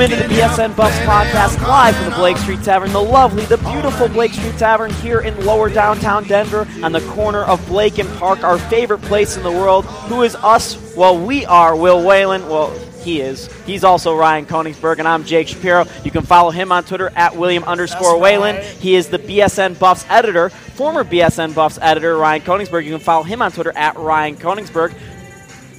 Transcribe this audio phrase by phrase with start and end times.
[0.00, 3.58] Welcome into the BSN Buffs podcast live from the Blake Street Tavern, the lovely, the
[3.58, 8.08] beautiful Blake Street Tavern here in lower downtown Denver on the corner of Blake and
[8.14, 9.84] Park, our favorite place in the world.
[9.84, 10.96] Who is us?
[10.96, 12.48] Well, we are Will Whalen.
[12.48, 12.70] Well,
[13.02, 13.52] he is.
[13.64, 15.84] He's also Ryan Koenigsberg, and I'm Jake Shapiro.
[16.02, 18.56] You can follow him on Twitter at William underscore Whalen.
[18.78, 22.86] He is the BSN Buffs editor, former BSN Buffs editor, Ryan Koenigsberg.
[22.86, 24.94] You can follow him on Twitter at Ryan Koenigsberg.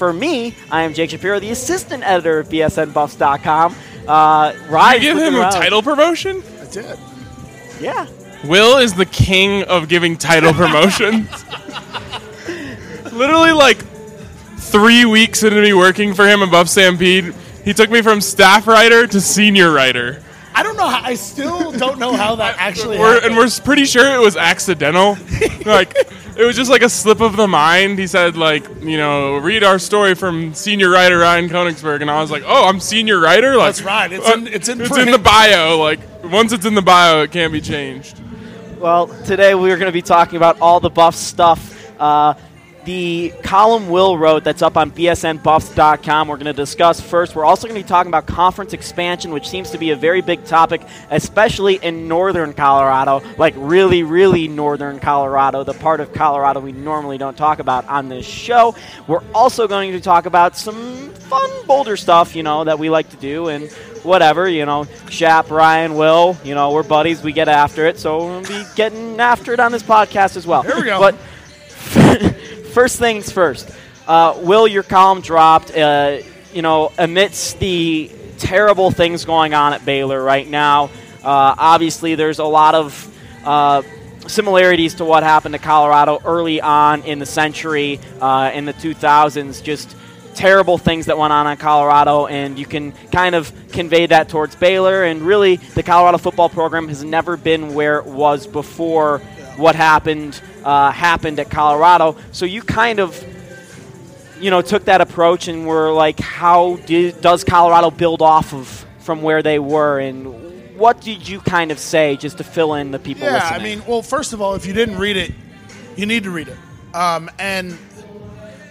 [0.02, 3.76] For me, I am Jake Shapiro, the assistant editor of BSNBuffs.com.
[4.08, 6.44] Uh, Ryan, You give him a title promotion?
[6.62, 7.00] I did.
[7.80, 8.08] Yeah.
[8.46, 11.28] Will is the king of giving title promotions.
[13.14, 13.84] Literally, like
[14.58, 17.34] three weeks into me working for him above Stampede,
[17.64, 20.22] he took me from staff writer to senior writer.
[20.54, 20.88] I don't know.
[20.88, 23.26] How, I still don't know how that actually We're, happened.
[23.34, 25.18] and we're pretty sure it was accidental.
[25.66, 25.96] like
[26.38, 28.00] it was just like a slip of the mind.
[28.00, 32.22] He said, like, you know, read our story from senior writer Ryan Koenigsberg, and I
[32.22, 33.58] was like, oh, I'm senior writer.
[33.58, 34.12] Like, That's right.
[34.12, 35.78] It's uh, in- it's in it's in the bio.
[35.80, 38.20] Like once it's in the bio, it can't be changed.
[38.80, 41.92] Well, today we're going to be talking about all the buff stuff.
[42.00, 42.34] Uh,
[42.86, 46.28] the column Will wrote that's up on bsnbuffs.com.
[46.28, 47.36] We're going to discuss first.
[47.36, 50.22] We're also going to be talking about conference expansion, which seems to be a very
[50.22, 56.60] big topic, especially in northern Colorado, like really, really northern Colorado, the part of Colorado
[56.60, 58.76] we normally don't talk about on this show.
[59.08, 63.10] We're also going to talk about some fun Boulder stuff, you know, that we like
[63.10, 63.72] to do and
[64.04, 68.18] whatever, you know, Shap, Ryan, Will, you know, we're buddies, we get after it, so
[68.18, 70.64] we'll be getting after it on this podcast as well.
[70.64, 71.00] Here we go.
[71.00, 71.16] But
[72.72, 73.70] first things first,
[74.08, 76.20] uh, Will, your column dropped, uh,
[76.54, 80.86] you know, amidst the terrible things going on at Baylor right now.
[81.24, 83.84] Uh, obviously, there's a lot of uh,
[84.28, 89.62] similarities to what happened to Colorado early on in the century, uh, in the 2000s.
[89.62, 89.96] Just
[90.34, 94.56] terrible things that went on in Colorado, and you can kind of convey that towards
[94.56, 95.04] Baylor.
[95.04, 99.22] And really, the Colorado football program has never been where it was before
[99.58, 102.16] what happened uh, happened at Colorado.
[102.32, 103.24] So you kind of
[104.40, 108.86] you know took that approach and were like, how did, does Colorado build off of
[109.00, 112.92] from where they were, and what did you kind of say just to fill in
[112.92, 113.62] the people yeah, listening?
[113.62, 115.32] I mean, well, first of all, if you didn't read it,
[115.96, 116.58] you need to read it.
[116.96, 117.78] Um, and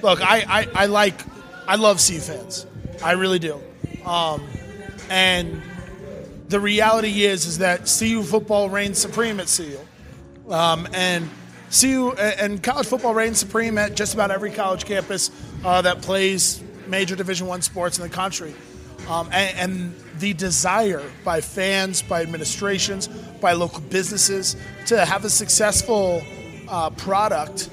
[0.02, 1.14] look, I, I, I like,
[1.66, 2.66] I love CU fans.
[3.02, 3.60] I really do.
[4.04, 4.42] Um,
[5.08, 5.62] and
[6.48, 9.78] the reality is, is that CU football reigns supreme at CU.
[10.50, 11.28] Um, and
[11.70, 15.30] CU and college football reigns supreme at just about every college campus
[15.64, 18.54] uh, that plays major Division One sports in the country.
[19.08, 23.08] Um, and, and the desire by fans, by administrations,
[23.40, 24.56] by local businesses
[24.86, 26.22] to have a successful
[26.68, 27.70] uh, product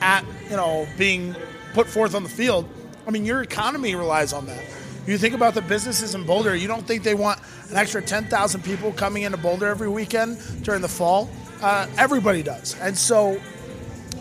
[0.00, 1.34] at you know being
[1.74, 2.68] put forth on the field.
[3.06, 4.64] I mean, your economy relies on that.
[5.06, 6.54] You think about the businesses in Boulder.
[6.54, 7.40] You don't think they want
[7.70, 11.28] an extra 10,000 people coming into Boulder every weekend during the fall?
[11.62, 13.40] Uh, everybody does, and so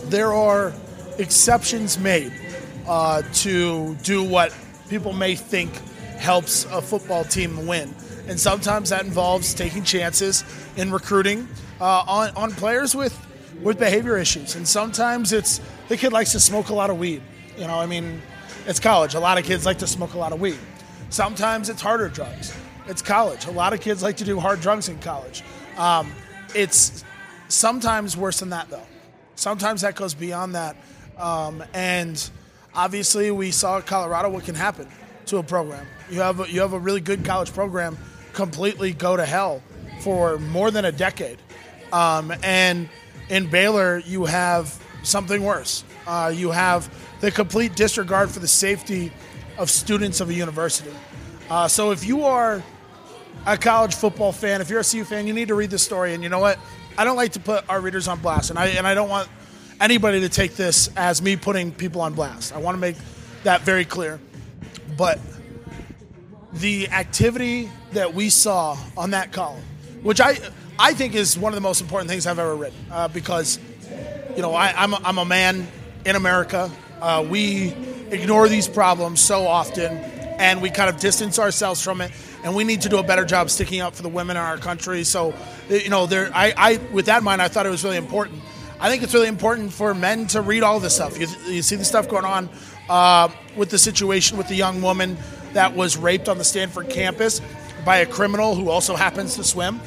[0.05, 0.73] there are
[1.17, 2.31] exceptions made
[2.87, 4.55] uh, to do what
[4.89, 5.73] people may think
[6.17, 7.93] helps a football team win.
[8.27, 10.43] And sometimes that involves taking chances
[10.77, 11.47] in recruiting
[11.79, 13.17] uh, on, on players with,
[13.61, 14.55] with behavior issues.
[14.55, 17.23] And sometimes it's the kid likes to smoke a lot of weed.
[17.57, 18.21] You know, I mean,
[18.67, 19.15] it's college.
[19.15, 20.59] A lot of kids like to smoke a lot of weed.
[21.09, 22.55] Sometimes it's harder drugs.
[22.87, 23.45] It's college.
[23.47, 25.43] A lot of kids like to do hard drugs in college.
[25.77, 26.11] Um,
[26.53, 27.03] it's
[27.51, 28.85] sometimes worse than that, though.
[29.35, 30.75] Sometimes that goes beyond that.
[31.17, 32.29] Um, and
[32.73, 34.87] obviously, we saw Colorado what can happen
[35.27, 35.85] to a program.
[36.09, 37.97] You have a, you have a really good college program
[38.33, 39.61] completely go to hell
[40.01, 41.37] for more than a decade.
[41.93, 42.89] Um, and
[43.29, 45.83] in Baylor, you have something worse.
[46.07, 49.11] Uh, you have the complete disregard for the safety
[49.57, 50.91] of students of a university.
[51.49, 52.63] Uh, so if you are
[53.45, 56.13] a college football fan, if you're a CU fan, you need to read this story.
[56.13, 56.57] And you know what?
[56.97, 59.29] I don't like to put our readers on blast, and I and I don't want
[59.79, 62.53] anybody to take this as me putting people on blast.
[62.53, 62.95] I want to make
[63.43, 64.19] that very clear.
[64.97, 65.19] But
[66.53, 69.63] the activity that we saw on that column,
[70.03, 70.37] which I
[70.77, 73.59] I think is one of the most important things I've ever written, uh, because
[74.35, 75.67] you know I, I'm a, I'm a man
[76.05, 76.69] in America.
[77.01, 77.73] Uh, we
[78.11, 79.97] ignore these problems so often,
[80.39, 82.11] and we kind of distance ourselves from it.
[82.43, 84.57] And we need to do a better job sticking up for the women in our
[84.57, 85.03] country.
[85.03, 85.33] So,
[85.69, 86.31] you know, there.
[86.33, 88.41] I, I with that in mind, I thought it was really important.
[88.79, 91.19] I think it's really important for men to read all this stuff.
[91.19, 92.49] You, you see the stuff going on
[92.89, 95.17] uh, with the situation with the young woman
[95.53, 97.41] that was raped on the Stanford campus
[97.85, 99.79] by a criminal who also happens to swim.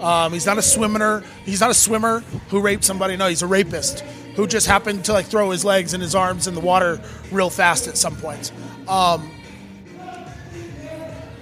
[0.00, 1.22] Um, he's not a swimmer.
[1.44, 3.16] He's not a swimmer who raped somebody.
[3.16, 4.00] No, he's a rapist
[4.34, 7.00] who just happened to like throw his legs and his arms in the water
[7.30, 8.52] real fast at some point.
[8.88, 9.30] Um,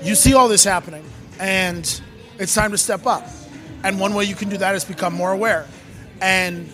[0.02, 1.04] you see all this happening,
[1.40, 2.00] and
[2.38, 3.26] it's time to step up.
[3.84, 5.66] And one way you can do that is become more aware.
[6.20, 6.70] And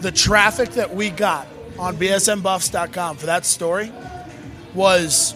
[0.00, 1.48] the traffic that we got
[1.78, 3.92] on bsnbuffs.com for that story
[4.74, 5.34] was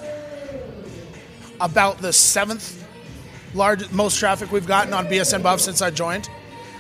[1.61, 2.87] about the seventh
[3.55, 6.29] largest, most traffic we've gotten on BSN since I joined.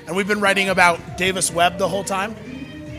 [0.06, 2.34] And we've been writing about Davis Webb the whole time.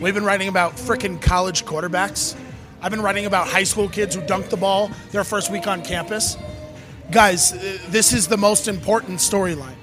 [0.02, 2.36] We've been writing about frickin' college quarterbacks.
[2.82, 5.84] I've been writing about high school kids who dunked the ball their first week on
[5.84, 6.38] campus.
[7.12, 7.52] Guys,
[7.88, 9.76] this is the most important storyline.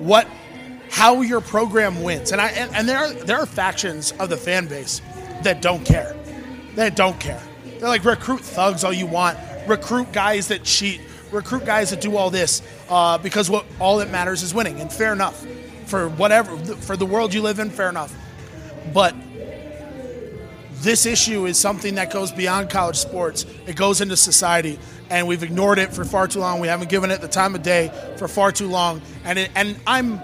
[0.00, 0.26] What,
[0.90, 4.36] how your program wins, and I and, and there are there are factions of the
[4.36, 5.02] fan base
[5.42, 6.16] that don't care,
[6.74, 7.40] that don't care.
[7.78, 9.38] They're like recruit thugs all you want,
[9.68, 14.10] recruit guys that cheat, recruit guys that do all this uh, because what all that
[14.10, 15.46] matters is winning, and fair enough.
[15.84, 18.14] For whatever for the world you live in, fair enough.
[18.94, 19.14] But
[20.80, 23.44] this issue is something that goes beyond college sports.
[23.66, 24.78] It goes into society,
[25.10, 26.60] and we've ignored it for far too long.
[26.60, 29.76] We haven't given it the time of day for far too long, and it, and
[29.86, 30.20] I'm.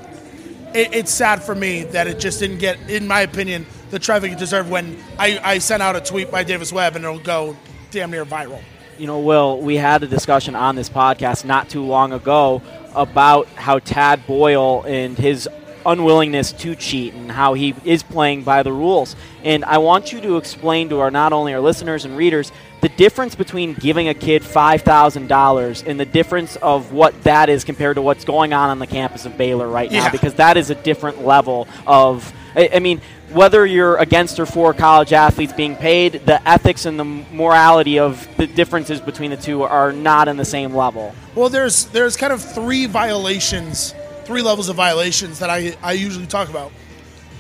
[0.75, 4.33] It, it's sad for me that it just didn't get, in my opinion, the traffic
[4.33, 4.71] it deserved.
[4.71, 7.57] When I, I sent out a tweet by Davis Webb, and it'll go
[7.91, 8.63] damn near viral.
[8.99, 12.63] You know, Will, we had a discussion on this podcast not too long ago
[12.95, 15.49] about how Tad Boyle and his
[15.85, 19.15] unwillingness to cheat and how he is playing by the rules.
[19.45, 22.51] And I want you to explain to our not only our listeners and readers
[22.87, 27.97] the difference between giving a kid $5,000 and the difference of what that is compared
[27.97, 30.11] to what's going on on the campus of Baylor right now Yeah.
[30.11, 33.01] because that is a different level of I I mean
[33.33, 38.29] whether you're against or for college athletes being paid, the ethics and the morality of
[38.37, 41.13] the differences between the two are not in the same level.
[41.35, 43.95] Well, there's there's kind of three violations,
[44.27, 46.71] three levels of violations that I, I usually talk about.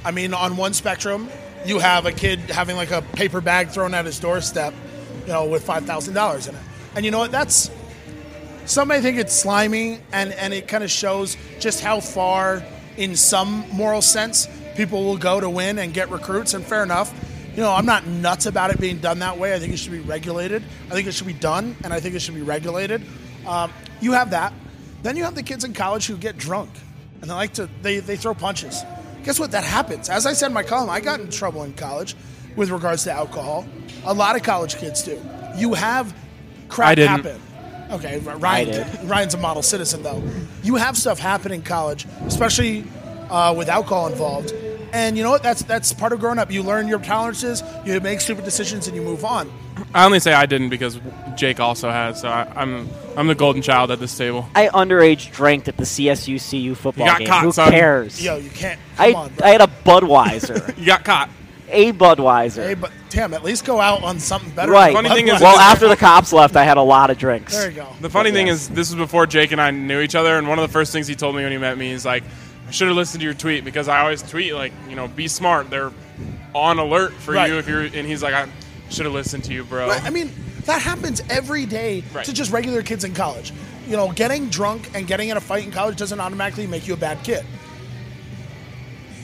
[0.04, 1.28] I mean, on one spectrum,
[1.64, 4.74] you have a kid having like a paper bag thrown at his doorstep,
[5.26, 6.62] you know, with five thousand dollars in it.
[6.94, 7.32] And you know what?
[7.32, 7.70] That's
[8.66, 12.64] some may think it's slimy and, and it kind of shows just how far
[12.96, 17.14] in some moral sense people will go to win and get recruits and fair enough.
[17.54, 19.54] You know i'm not nuts about it being done that way.
[19.54, 20.62] I think it should be regulated.
[20.86, 23.02] I think it should be done and i think it should be regulated.
[23.46, 24.52] Um, you have that.
[25.02, 26.70] Then you have the kids in college who get drunk
[27.20, 28.82] and they like to they, they throw punches.
[29.22, 29.52] Guess what?
[29.52, 30.08] That happens.
[30.08, 32.16] As i said in my column i got in trouble in college
[32.56, 33.64] with regards to alcohol
[34.06, 35.20] a lot of college kids do
[35.56, 36.14] you have
[36.68, 37.10] crap I didn't.
[37.24, 37.40] happen
[37.88, 38.66] Okay, Ryan.
[38.70, 39.04] did.
[39.04, 40.20] Ryan's a model citizen, though.
[40.64, 42.82] You have stuff happen in college, especially
[43.30, 44.52] uh, with alcohol involved,
[44.92, 45.44] and you know what?
[45.44, 46.50] That's that's part of growing up.
[46.50, 49.48] You learn your tolerances, you make stupid decisions, and you move on.
[49.94, 50.98] I only say I didn't because
[51.36, 52.20] Jake also has.
[52.22, 54.48] So I, I'm I'm the golden child at this table.
[54.56, 57.28] I underage drank at the CSU CU football You got game.
[57.28, 57.70] caught, Who son.
[57.70, 58.20] cares?
[58.20, 58.80] Yo, you can't.
[58.98, 59.46] I, on, bro.
[59.46, 60.76] I had a Budweiser.
[60.78, 61.30] You got caught.
[61.68, 62.64] A Budweiser.
[62.66, 64.70] hey, but damn, at least go out on something better.
[64.70, 64.92] right.
[64.94, 67.52] Funny thing is- well, after the cops left, I had a lot of drinks.
[67.56, 67.88] there you go.
[68.00, 68.62] The funny thing yes.
[68.62, 70.92] is, this was before Jake and I knew each other, and one of the first
[70.92, 72.22] things he told me when he met me is like,
[72.68, 75.28] "I should have listened to your tweet because I always tweet like, you know, be
[75.28, 75.70] smart.
[75.70, 75.92] They're
[76.54, 77.50] on alert for Right.
[77.50, 78.48] you if you're." And he's like, "I
[78.90, 80.30] should have listened to you, bro." Right, I mean,
[80.66, 82.24] that happens every day Right.
[82.24, 83.52] to just regular kids in college.
[83.88, 86.94] You know, getting drunk and getting in a fight in college doesn't automatically make you
[86.94, 87.44] a bad kid.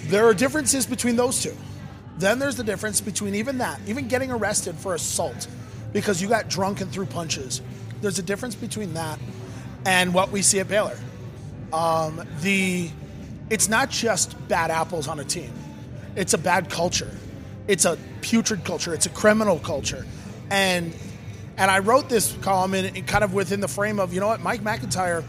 [0.07, 1.57] There are differences between those two.
[2.23, 5.49] Then there's the difference between even that, even getting arrested for assault
[5.93, 7.61] because you got drunk and threw punches.
[8.01, 9.19] There's a difference between that
[9.85, 10.97] and what we see at Baylor.
[11.73, 12.91] Um, the
[13.51, 15.53] it's not just bad apples on a team.
[16.15, 17.11] It's a bad culture.
[17.67, 18.95] It's a putrid culture.
[18.95, 20.07] It's a criminal culture.
[20.49, 20.95] And
[21.57, 24.29] and I wrote this column in, in kind of within the frame of, you know
[24.29, 25.25] what, Mike McIntyre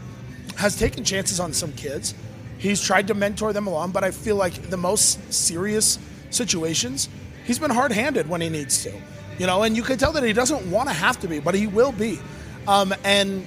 [0.56, 2.14] has taken chances on some kids.
[2.56, 5.98] He's tried to mentor them along, but I feel like the most serious
[6.34, 7.08] situations,
[7.44, 8.92] he's been hard handed when he needs to.
[9.38, 11.54] You know, and you can tell that he doesn't want to have to be, but
[11.54, 12.20] he will be.
[12.68, 13.46] Um, and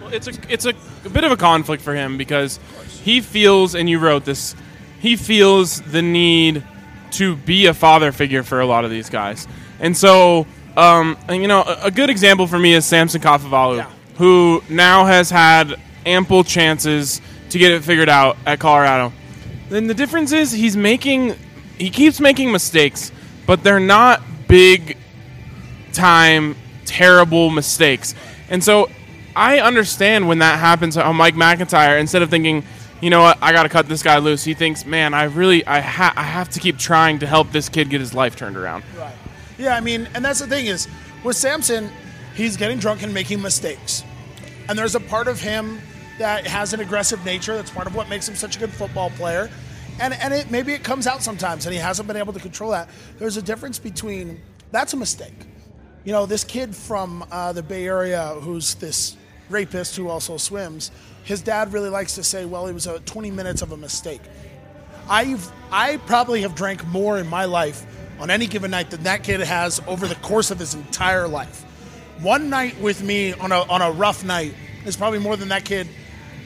[0.00, 0.74] Well, it's a it's a,
[1.04, 2.58] a bit of a conflict for him because
[3.04, 4.54] he feels, and you wrote this,
[5.00, 6.64] he feels the need
[7.12, 9.46] to be a father figure for a lot of these guys,
[9.80, 13.76] and so um, and, you know a, a good example for me is Samson Kafovalu,
[13.78, 13.90] Yeah.
[14.16, 15.74] who now has had
[16.06, 19.12] ample chances to get it figured out at Colorado.
[19.68, 21.36] Then the difference is he's making
[21.82, 23.10] he keeps making mistakes,
[23.44, 24.96] but they're not big
[25.92, 28.14] time terrible mistakes.
[28.48, 28.88] And so
[29.34, 32.62] I understand when that happens on Mike McIntyre instead of thinking,
[33.00, 34.44] you know what, I got to cut this guy loose.
[34.44, 37.68] He thinks, man, I really I, ha- I have to keep trying to help this
[37.68, 38.84] kid get his life turned around.
[38.96, 39.16] Right.
[39.58, 40.86] Yeah, I mean, and that's the thing is
[41.24, 41.90] with Samson,
[42.36, 44.04] he's getting drunk and making mistakes.
[44.68, 45.80] And there's a part of him
[46.20, 47.56] that has an aggressive nature.
[47.56, 49.50] That's part of what makes him such a good football player.
[50.00, 52.70] And and it maybe it comes out sometimes and he hasn't been able to control
[52.70, 52.88] that.
[53.18, 55.34] There's a difference between that's a mistake.
[56.04, 59.16] You know, this kid from uh, the Bay Area who's this
[59.48, 60.90] rapist who also swims,
[61.24, 64.22] his dad really likes to say, well, it was a 20 minutes of a mistake.
[65.08, 67.86] I've I probably have drank more in my life
[68.18, 71.62] on any given night than that kid has over the course of his entire life.
[72.20, 75.64] One night with me on a on a rough night is probably more than that
[75.64, 75.88] kid,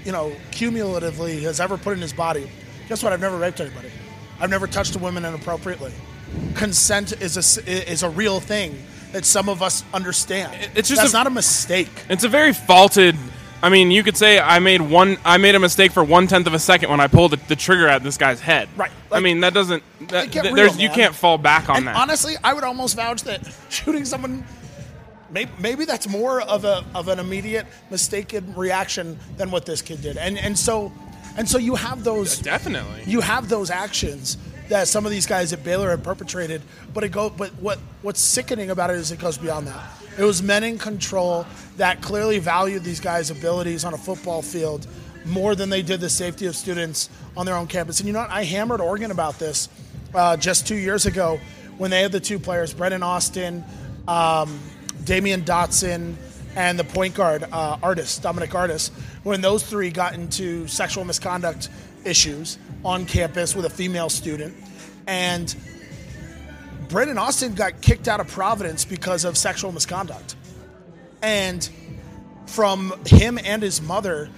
[0.05, 2.51] you know, cumulatively has ever put in his body.
[2.89, 3.13] Guess what?
[3.13, 3.91] I've never raped anybody.
[4.41, 5.93] I've never touched a woman inappropriately.
[6.55, 10.71] Consent is a is a real thing that some of us understand.
[10.75, 11.89] It's just that's a- not a mistake.
[12.09, 13.17] It's a very faulted.
[13.63, 15.17] I mean, you could say I made one.
[15.25, 17.57] I made a mistake for one tenth of a second when I pulled the, the
[17.57, 18.69] trigger at this guy's head.
[18.77, 19.83] Right, I mean, that doesn't.
[20.09, 21.97] That, Like, th- real, you can't fall back on And that.
[21.97, 23.41] honestly, I would almost vouch that
[23.71, 24.45] shooting someone,
[25.31, 30.03] maybe, maybe that's more of a of an immediate mistaken reaction than what this kid
[30.03, 30.19] did.
[30.19, 30.93] And and so,
[31.37, 33.05] and so you have those Definitely.
[33.07, 34.39] you have those actions
[34.69, 36.63] that some of these guys at Baylor have perpetrated.
[36.93, 37.31] But it go.
[37.31, 39.85] But what what's sickening about it is it goes beyond that.
[40.19, 44.87] It was men in control that clearly valued these guys' abilities on a football field
[45.27, 48.01] more than they did the safety of students on their own campus.
[48.01, 48.31] And you know what?
[48.31, 49.69] I hammered Oregon about this
[50.15, 51.39] uh, just two years ago
[51.77, 53.63] when they had the two players, Brandon Austin,
[54.09, 54.59] um,
[55.05, 56.15] Damyean Dotson,
[56.57, 58.89] and the point guard uh, artist Dominic Artis.
[59.23, 61.69] When those three got into sexual misconduct
[62.05, 64.57] issues on campus with a female student,
[65.07, 65.55] and
[66.89, 70.35] Brandon Austin got kicked out of Providence because of sexual misconduct,
[71.23, 71.69] and
[72.47, 74.31] from him and his mother,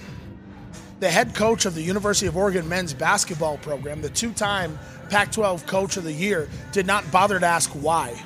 [1.01, 4.79] the head coach of the University of Oregon men's basketball program, the two-time
[5.11, 8.21] Pac-12 coach of the year, did not bother to ask why.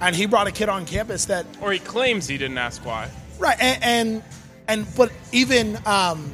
[0.00, 3.08] And he brought a kid on campus that or he claims he didn't ask why.
[3.38, 4.22] right and and,
[4.68, 6.30] and but even um,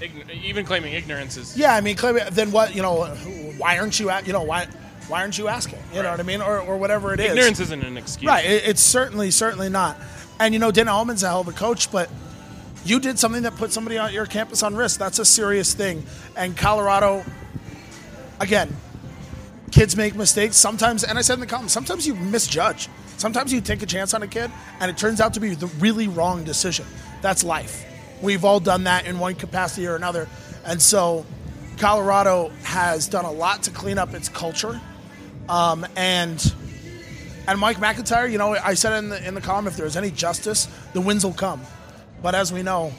[0.00, 1.56] Ign- even claiming ignorance is.
[1.56, 2.74] yeah, I mean, clearly, then what?
[2.74, 3.04] You know,
[3.56, 4.10] why aren't you?
[4.10, 4.66] at You know, why
[5.08, 5.78] why aren't you asking?
[5.94, 7.30] You know what I mean, or or whatever it is.
[7.30, 8.28] Ignorance isn't an excuse.
[8.28, 8.44] Right.
[8.44, 9.96] It, it's certainly, certainly not.
[10.40, 12.10] And you know, Dana Altman's a hell of a coach, but
[12.84, 14.98] you did something that put somebody on your campus on risk.
[14.98, 16.04] That's a serious thing.
[16.36, 17.24] And Colorado,
[18.40, 18.74] again,
[19.72, 21.02] kids make mistakes sometimes.
[21.02, 22.88] And I said in the comments, sometimes you misjudge.
[23.16, 24.50] Sometimes you take a chance on a kid,
[24.80, 26.86] and it turns out to be the really wrong decision.
[27.20, 27.84] That's life.
[28.20, 30.28] We've all done that in one capacity or another.
[30.64, 31.26] And so,
[31.78, 34.80] Colorado has done a lot to clean up its culture.
[35.48, 36.54] Um, and
[37.48, 40.10] and Mike McIntyre, you know, I said in the in the column, if there's any
[40.10, 41.60] justice, the wins will come.
[42.22, 42.92] But as we know,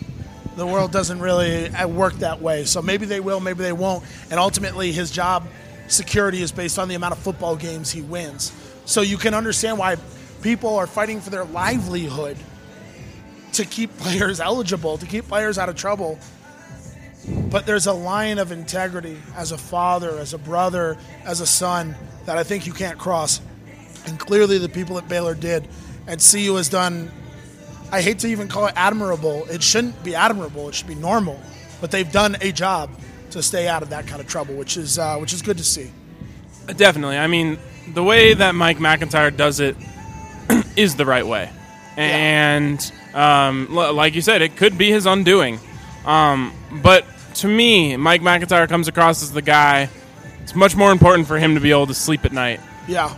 [0.56, 2.66] the world doesn't really uh, work that way.
[2.66, 4.04] So maybe they will, maybe they won't.
[4.30, 5.48] And ultimately, his job
[5.94, 8.52] security is based on the amount of football games he wins.
[8.86, 9.98] So you can understand why
[10.42, 12.38] people are fighting for their livelihood
[13.54, 16.20] to keep players eligible, to keep players out of trouble.
[17.50, 21.96] But there's a line of integrity as a father, as a brother, as a son
[22.26, 23.40] that I think you can't cross.
[24.06, 25.68] And clearly, the people at Baylor did.
[26.06, 27.10] And CU has done,
[27.92, 29.46] I hate to even call it admirable.
[29.50, 31.40] It shouldn't be admirable, it should be normal.
[31.80, 32.90] But they've done a job
[33.34, 35.64] to stay out of that kind of trouble, which is, uh, which is good to
[35.64, 35.92] see.
[36.76, 37.18] Definitely.
[37.18, 37.58] I mean,
[37.94, 39.76] the way that Mike McIntyre does it
[40.78, 41.50] is the right way.
[41.98, 42.80] And
[43.14, 45.60] um, l- like you said, it could be his undoing.
[46.06, 49.90] Um, but to me, Mike McIntyre comes across as the guy.
[50.42, 53.14] It's much more important for him to be able to sleep at night Yeah.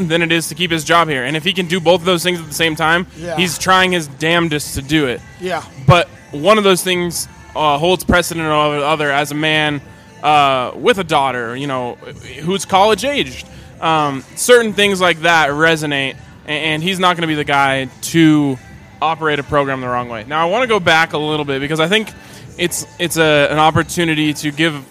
[0.00, 1.24] than it is to keep his job here.
[1.24, 3.36] And if he can do both of those things at the same time, Yeah.
[3.36, 5.20] he's trying his damnedest to do it.
[5.40, 5.64] Yeah.
[5.86, 9.80] But one of those things uh, holds precedent over the other as a man
[10.22, 13.46] uh, with a daughter, you know, who's college aged.
[13.80, 16.16] Um, certain things like that resonate,
[16.46, 18.58] and he's not going to be the guy to
[19.00, 20.24] operate a program the wrong way.
[20.24, 22.12] Now, I want to go back a little bit because I think
[22.58, 24.84] it's it's a, an opportunity to give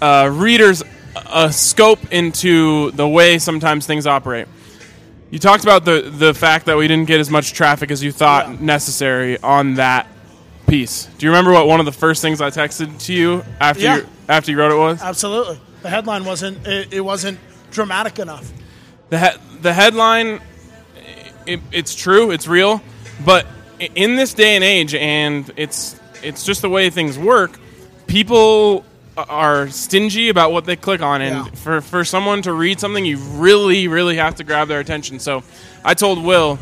[0.00, 0.84] uh, readers
[1.32, 4.46] a scope into the way sometimes things operate.
[5.30, 8.12] You talked about the the fact that we didn't get as much traffic as you
[8.12, 8.56] thought Yeah.
[8.60, 10.06] necessary on that
[10.68, 11.06] piece.
[11.18, 13.96] Do you remember what one of the first things I texted to you after Yeah.
[13.98, 15.02] you, after you wrote it was?
[15.02, 15.58] Absolutely.
[15.82, 17.38] The headline wasn't, it, it wasn't
[17.70, 18.50] dramatic enough.
[19.10, 20.40] The he- the headline
[21.46, 22.82] it, it's true, it's real,
[23.24, 23.46] but
[23.96, 27.58] in this day and age and it's it's just the way things work,
[28.06, 28.84] people
[29.16, 31.52] are stingy about what they click on and Yeah.
[31.54, 35.18] for for someone to read something you really really have to grab their attention.
[35.20, 35.42] So
[35.84, 36.58] I told Will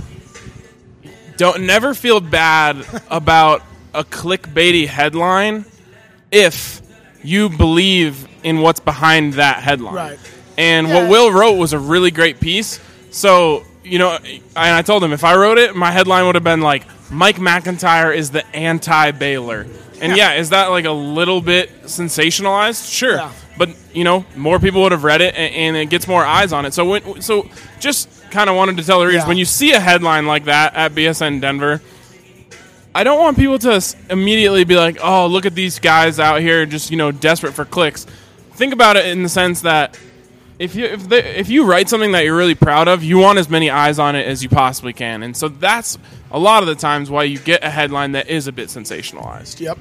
[1.36, 3.62] don't never feel bad about
[3.96, 5.64] a clickbaity headline
[6.30, 6.82] if
[7.22, 9.94] you believe in what's behind that headline.
[9.94, 10.18] Right.
[10.58, 10.94] And Yeah.
[11.02, 12.78] what Will wrote was a really great piece.
[13.10, 16.44] So, you know, and I told him if I wrote it, my headline would have
[16.44, 19.66] been like, Mike McIntyre is the anti Baylor.
[20.00, 20.34] And yeah.
[20.34, 22.92] is that like a little bit sensationalized?
[22.92, 23.16] Sure.
[23.16, 23.32] Yeah.
[23.58, 26.52] But, you know, more people would have read it and, and it gets more eyes
[26.52, 26.74] on it.
[26.74, 27.48] So, when, so
[27.80, 29.28] just kind of wanted to tell the readers Yeah.
[29.28, 31.80] when you see a headline like that at BSN Denver,
[32.96, 36.64] I don't want people to immediately be like, "Oh, look at these guys out here,
[36.64, 38.06] just you know, desperate for clicks."
[38.52, 39.98] Think about it in the sense that
[40.58, 43.38] if you if they, if you write something that you're really proud of, you want
[43.38, 45.98] as many eyes on it as you possibly can, and so that's
[46.30, 49.60] a lot of the times why you get a headline that is a bit sensationalized.
[49.60, 49.78] Yep.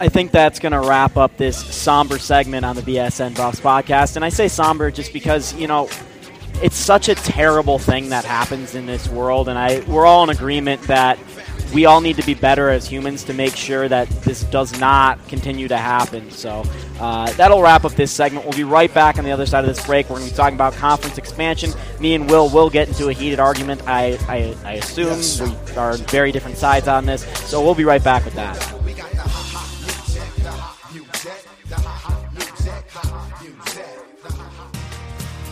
[0.00, 4.14] I think that's going to wrap up this somber segment on the BSN Buffs podcast.
[4.14, 5.88] And I say somber just because, you know,
[6.62, 9.48] it's such a terrible thing that happens in this world.
[9.48, 11.18] And I we're all in agreement that
[11.74, 15.18] we all need to be better as humans to make sure that this does not
[15.28, 16.30] continue to happen.
[16.30, 16.62] So
[16.98, 18.46] uh, that'll wrap up this segment.
[18.46, 20.08] We'll be right back on the other side of this break.
[20.08, 21.72] We're going to be talking about conference expansion.
[22.00, 23.82] Me and Will will get into a heated argument.
[23.86, 25.42] I, I, I assume Yes.
[25.42, 27.24] we are very different sides on this.
[27.50, 28.56] So we'll be right back with that.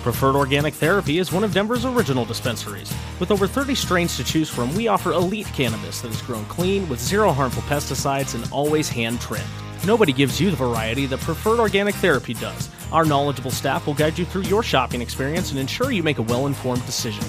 [0.07, 2.95] Preferred Organic Therapy is one of Denver's original dispensaries.
[3.19, 6.89] With over 30 strains to choose from, we offer elite cannabis that is grown clean
[6.89, 9.45] with zero harmful pesticides and always hand trimmed.
[9.85, 12.71] Nobody gives you the variety that Preferred Organic Therapy does.
[12.93, 16.23] Our knowledgeable staff will guide you through your shopping experience and ensure you make a
[16.23, 17.25] well informed decision.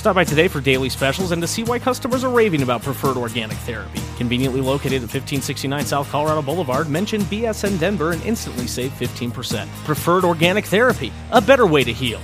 [0.00, 3.18] Stop by today for daily specials and to see why customers are raving about Preferred
[3.18, 4.00] Organic Therapy.
[4.16, 9.68] Conveniently located at 1569 South Colorado Boulevard, mention BSN Denver and instantly save 15%.
[9.84, 12.18] Preferred Organic Therapy, a better way to heal.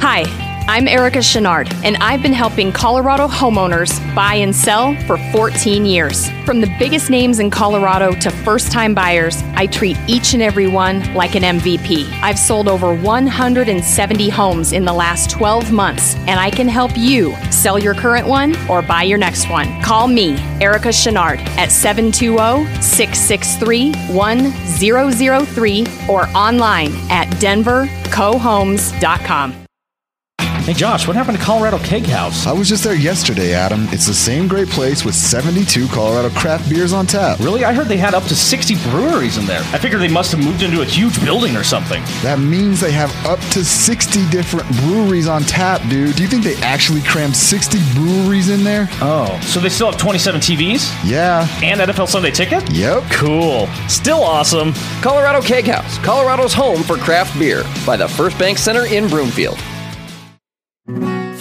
[0.00, 0.22] Hi,
[0.70, 6.30] I'm Erica Chenard, and I've been helping Colorado homeowners buy and sell for 14 years.
[6.46, 10.68] From the biggest names in Colorado to first time buyers, I treat each and every
[10.68, 12.08] one like an MVP.
[12.22, 17.34] I've sold over 170 homes in the last 12 months, and I can help you
[17.50, 19.82] sell your current one or buy your next one.
[19.82, 29.59] Call me, Erica Chenard, at 720 663 1003 or online at denvercohomes.com.
[30.64, 32.46] Hey Josh, what happened to Colorado Keg House?
[32.46, 33.88] I was just there yesterday, Adam.
[33.90, 37.40] It's the same great place with 72 Colorado craft beers on tap.
[37.40, 37.64] Really?
[37.64, 39.62] I heard they had up to 60 breweries in there.
[39.72, 42.02] I figured they must have moved into a huge building or something.
[42.22, 46.14] That means they have up to 60 different breweries on tap, dude.
[46.14, 48.86] Do you think they actually crammed 60 breweries in there?
[49.00, 50.94] Oh, so they still have 27 TVs?
[51.04, 51.48] Yeah.
[51.64, 52.70] And NFL Sunday ticket?
[52.70, 53.02] Yep.
[53.10, 53.66] Cool.
[53.88, 54.72] Still awesome.
[55.02, 59.58] Colorado Keg House, Colorado's home for craft beer, by the First Bank Center in Broomfield.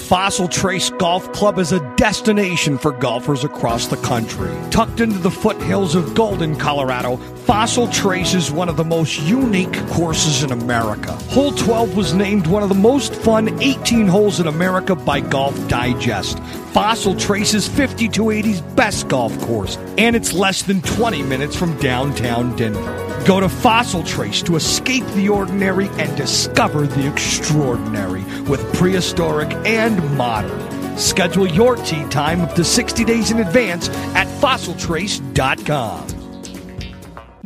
[0.09, 4.49] Fossil Trace Golf Club is a destination for golfers across the country.
[4.71, 9.73] Tucked into the foothills of Golden, Colorado, Fossil Trace is one of the most unique
[9.89, 11.12] courses in America.
[11.29, 15.55] Hole 12 was named one of the most fun 18 holes in America by Golf
[15.67, 16.39] Digest.
[16.73, 22.55] Fossil Trace is 5280's best golf course, and it's less than 20 minutes from downtown
[22.55, 23.09] Denver.
[23.29, 30.17] Go to Fossil Trace to escape the ordinary and discover the extraordinary with prehistoric and
[30.17, 30.97] modern.
[30.97, 36.18] Schedule your tee time up to 60 days in advance at fossiltrace.com.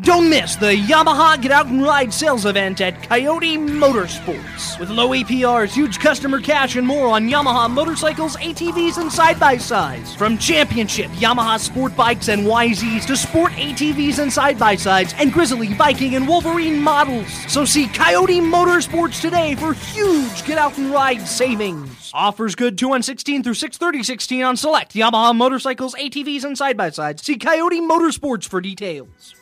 [0.03, 4.77] Don't miss the Yamaha Get Out and Ride sales event at Coyote Motorsports.
[4.77, 9.55] With low APRs, huge customer cash, and more on Yamaha motorcycles, ATVs, and side by
[9.55, 10.13] sides.
[10.13, 15.31] From championship Yamaha sport bikes and YZs to sport ATVs and side by sides, and
[15.31, 17.31] Grizzly, Viking, and Wolverine models.
[17.47, 22.11] So see Coyote Motorsports today for huge Get Out and Ride savings.
[22.13, 26.89] Offers good 2 on 16 through 63016 on select Yamaha motorcycles, ATVs, and side by
[26.89, 27.23] sides.
[27.23, 29.35] See Coyote Motorsports for details.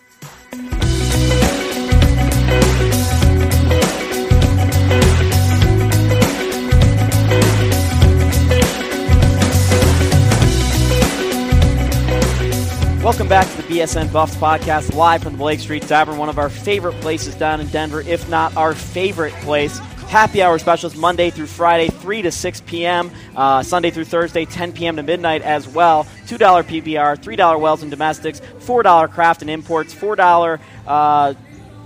[13.03, 16.37] Welcome back to the BSN Buffs podcast, live from the Blake Street Tavern, one of
[16.37, 19.79] our favorite places down in Denver, if not our favorite place.
[20.07, 24.73] Happy hour specials Monday through Friday, 3 to 6 p.m., uh, Sunday through Thursday, 10
[24.73, 24.95] p.m.
[24.97, 26.05] to midnight as well.
[26.27, 31.33] $2 PBR, $3 Wells and Domestics, $4 Craft and Imports, $4 uh,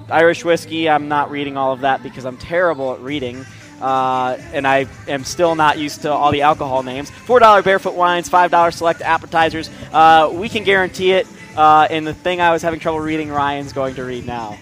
[0.10, 0.90] Irish Whiskey.
[0.90, 3.46] I'm not reading all of that because I'm terrible at reading.
[3.82, 7.12] Uh, and I am still not used to all the alcohol names.
[7.12, 9.70] $4 Barefoot Wines, $5 Select Appetizers.
[9.92, 11.28] Uh, we can guarantee it.
[11.58, 14.58] Uh, and the thing I was having trouble reading, Ryan's going to read now.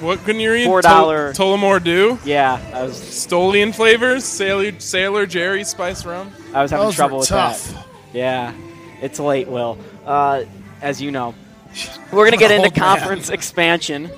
[0.00, 0.64] What can you read?
[0.66, 6.32] Four Tol- dollar- Tullamore Dew, Yeah, I was Stolian flavors, Sailor, Sailor Jerry Spice Rum.
[6.52, 7.72] I was having Those trouble with tough.
[7.72, 7.86] that.
[8.12, 8.52] Yeah,
[9.00, 9.78] it's late, Will.
[10.04, 10.42] Uh,
[10.80, 11.34] as you know,
[12.12, 12.98] we're going to get into Old man.
[12.98, 14.10] conference expansion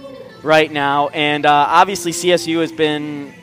[0.45, 3.35] right now, and uh, obviously CSU has been.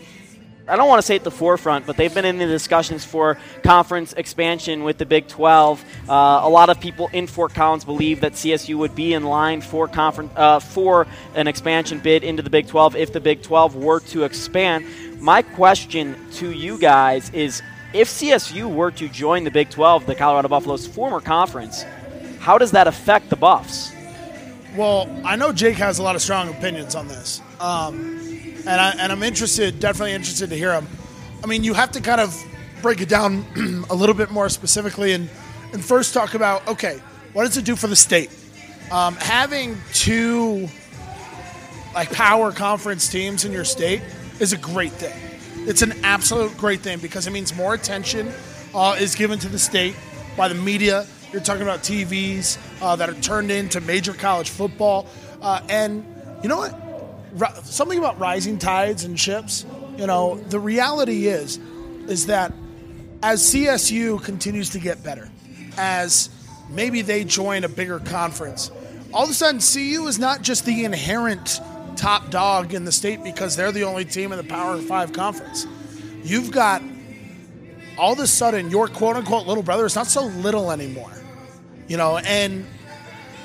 [0.67, 3.37] I don't want to say at the forefront, but they've been in the discussions for
[3.61, 5.83] conference expansion with the Big 12.
[6.07, 9.59] Uh, a lot of people in Fort Collins believe that CSU would be in line
[9.59, 13.75] for conference uh, for an expansion bid into the Big 12 if the Big 12
[13.75, 14.85] were to expand.
[15.19, 17.61] My question to you guys is
[17.93, 21.83] if CSU were to join the Big 12, the Colorado Buffaloes' former conference,
[22.39, 23.90] how does that affect the Buffs?
[24.75, 28.17] Well, I know Jake has a lot of strong opinions on this, um,
[28.65, 30.87] and, I, and I'm interested, definitely interested to hear them.
[31.43, 32.41] I mean, you have to kind of
[32.81, 33.45] break it down
[33.89, 35.29] a little bit more specifically, and
[35.73, 37.01] and first talk about okay,
[37.33, 38.29] what does it do for the state?
[38.91, 40.69] Um, having two
[41.93, 44.01] like power conference teams in your state
[44.39, 45.19] is a great thing.
[45.67, 48.31] It's an absolute great thing because it means more attention
[48.73, 49.95] uh, is given to the state
[50.37, 51.05] by the media.
[51.33, 55.07] You're talking about TVs uh, that are turned into major college football,
[55.41, 56.05] uh, and
[56.43, 57.65] you know what?
[57.65, 59.65] Something about rising tides and ships.
[59.97, 61.59] You know, the reality is,
[62.07, 62.53] is that
[63.23, 65.29] as CSU continues to get better,
[65.77, 66.29] as
[66.69, 68.71] maybe they join a bigger conference,
[69.13, 71.59] all of a sudden CU is not just the inherent
[71.95, 75.67] top dog in the state because they're the only team in the Power Five conference.
[76.23, 76.81] You've got
[77.97, 81.11] all of a sudden your quote unquote little brother is not so little anymore.
[81.91, 82.65] You know, and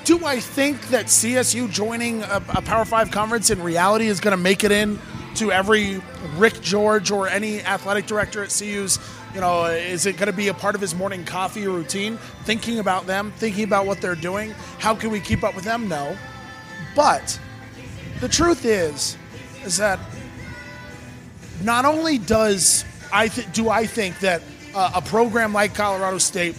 [0.05, 4.31] do I think that CSU joining a, a Power Five conference in reality is going
[4.31, 4.99] to make it in
[5.35, 6.01] to every
[6.37, 8.99] Rick George or any athletic director at CU's?
[9.35, 12.15] You know, is it going to be a part of his morning coffee routine?
[12.45, 14.51] Thinking about them, thinking about what they're doing.
[14.79, 15.89] How can we keep up with them?
[15.89, 16.15] No.
[16.95, 17.37] But
[18.21, 19.17] the truth is,
[19.65, 19.99] is that
[21.63, 24.41] not only does I th- do I think that
[24.73, 26.55] uh, a program like Colorado State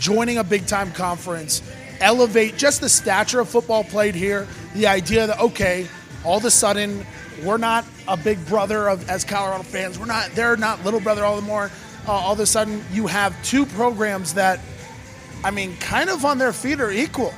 [0.00, 1.62] joining a big time conference
[2.00, 5.86] elevate just the stature of football played here, the idea that okay,
[6.24, 7.06] all of a sudden
[7.44, 11.24] we're not a big brother of as Colorado fans, we're not they're not little brother
[11.24, 11.70] all the more.
[12.08, 14.58] Uh, all of a sudden you have two programs that
[15.42, 17.32] I mean, kind of on their feet are equal.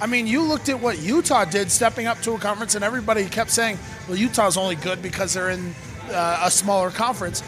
[0.00, 3.26] I mean, you looked at what Utah did stepping up to a conference, and everybody
[3.26, 5.74] kept saying, well, Utah's only good because they're in
[6.10, 7.42] uh, a smaller conference.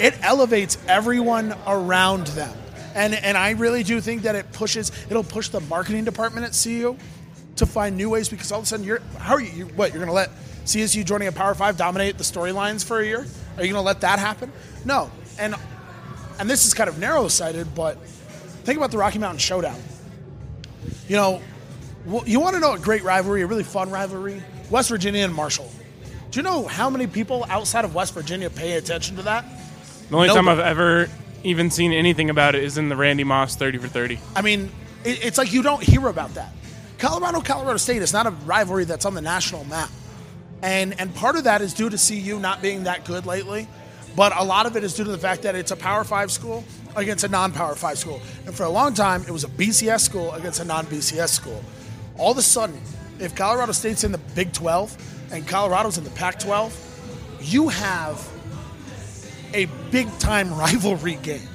[0.00, 2.56] It elevates everyone around them.
[2.98, 6.60] And, and I really do think that it pushes, it'll push the marketing department at
[6.60, 6.96] CU
[7.54, 9.90] to find new ways because all of a sudden you're, how are you, you what,
[9.90, 10.30] you're going to let
[10.64, 13.20] CSU joining a Power Five dominate the storylines for a year?
[13.56, 14.50] Are you going to let that happen?
[14.84, 15.12] No.
[15.38, 15.54] And,
[16.40, 18.04] and this is kind of narrow sighted, but
[18.64, 19.80] think about the Rocky Mountain Showdown.
[21.06, 21.42] You know,
[22.26, 24.42] you want to know a great rivalry, a really fun rivalry?
[24.70, 25.70] West Virginia and Marshall.
[26.32, 29.44] Do you know how many people outside of West Virginia pay attention to that?
[30.10, 31.08] The only time I've ever
[31.44, 34.18] even seen anything about it is in the Randy Moss 30 for 30.
[34.34, 34.70] I mean,
[35.04, 36.52] it, it's like you don't hear about that.
[36.98, 39.90] Colorado, Colorado State is not a rivalry that's on the national map.
[40.62, 43.68] And, and part of that is due to CU not being that good lately,
[44.16, 46.32] but a lot of it is due to the fact that it's a Power Five
[46.32, 46.64] school
[46.96, 48.20] against a non Power Five school.
[48.46, 51.62] And for a long time, it was a BCS school against a non BCS school.
[52.16, 52.80] All of a sudden,
[53.20, 58.28] if Colorado State's in the Big 12 and Colorado's in the Pac 12, you have
[59.54, 61.48] a big time rivalry game.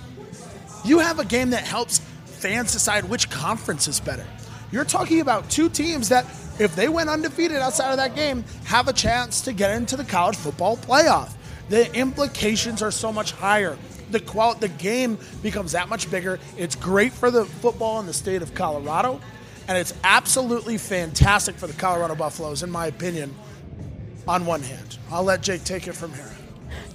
[0.83, 4.25] You have a game that helps fans decide which conference is better.
[4.71, 6.25] You're talking about two teams that,
[6.59, 10.03] if they went undefeated outside of that game, have a chance to get into the
[10.03, 11.33] college football playoff.
[11.69, 13.77] The implications are so much higher.
[14.11, 16.39] The qual- the game becomes that much bigger.
[16.57, 19.21] It's great for the football in the state of Colorado,
[19.67, 23.33] and it's absolutely fantastic for the Colorado Buffaloes, in my opinion.
[24.27, 26.32] On one hand, I'll let Jake take it from here.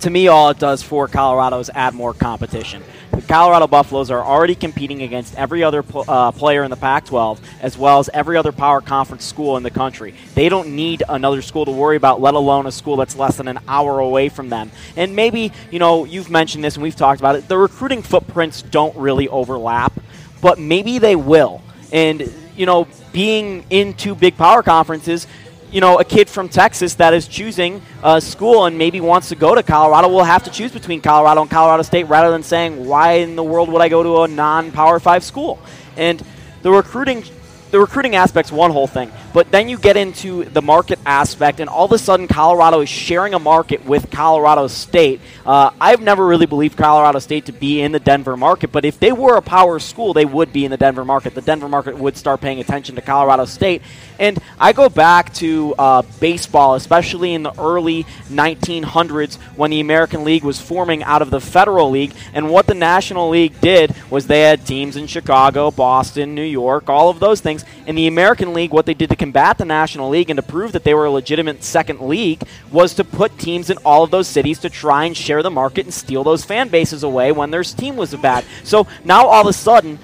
[0.01, 2.83] To me, all it does for Colorado is add more competition.
[3.11, 7.07] The Colorado Buffaloes are already competing against every other pl- uh, player in the Pac
[7.07, 10.15] 12, as well as every other power conference school in the country.
[10.35, 13.49] They don't need another school to worry about, let alone a school that's less than
[13.49, 14.71] an hour away from them.
[14.97, 18.63] And maybe, you know, you've mentioned this and we've talked about it, the recruiting footprints
[18.63, 19.93] don't really overlap,
[20.41, 21.61] but maybe they will.
[21.91, 25.27] And, you know, being in two big power conferences,
[25.71, 29.37] you know, a kid from Texas that is choosing a school and maybe wants to
[29.37, 32.87] go to Colorado will have to choose between Colorado and Colorado State rather than saying,
[32.87, 35.59] why in the world would I go to a non Power 5 school?
[35.97, 36.23] And
[36.63, 37.25] the recruiting.
[37.71, 41.71] The recruiting aspect's one whole thing, but then you get into the market aspect, and
[41.71, 45.21] all of a sudden, Colorado is sharing a market with Colorado State.
[45.47, 48.99] Uh, I've never really believed Colorado State to be in the Denver market, but if
[48.99, 51.37] they were a power school, they would be in the Denver market.
[51.37, 53.83] The Denver market would start paying attention to Colorado State.
[54.19, 60.25] And I go back to uh, baseball, especially in the early 1900s when the American
[60.25, 62.13] League was forming out of the Federal League.
[62.35, 66.89] And what the National League did was they had teams in Chicago, Boston, New York,
[66.89, 67.65] all of those things.
[67.87, 70.73] In the American League, what they did to combat the National League and to prove
[70.73, 72.41] that they were a legitimate second league
[72.73, 75.85] was to put teams in all of those cities to try and share the market
[75.85, 78.43] and steal those fan bases away when their team was bad.
[78.65, 79.99] So now all of a sudden,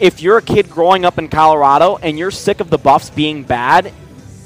[0.00, 3.44] if you're a kid growing up in Colorado and you're sick of the Buffs being
[3.44, 3.92] bad,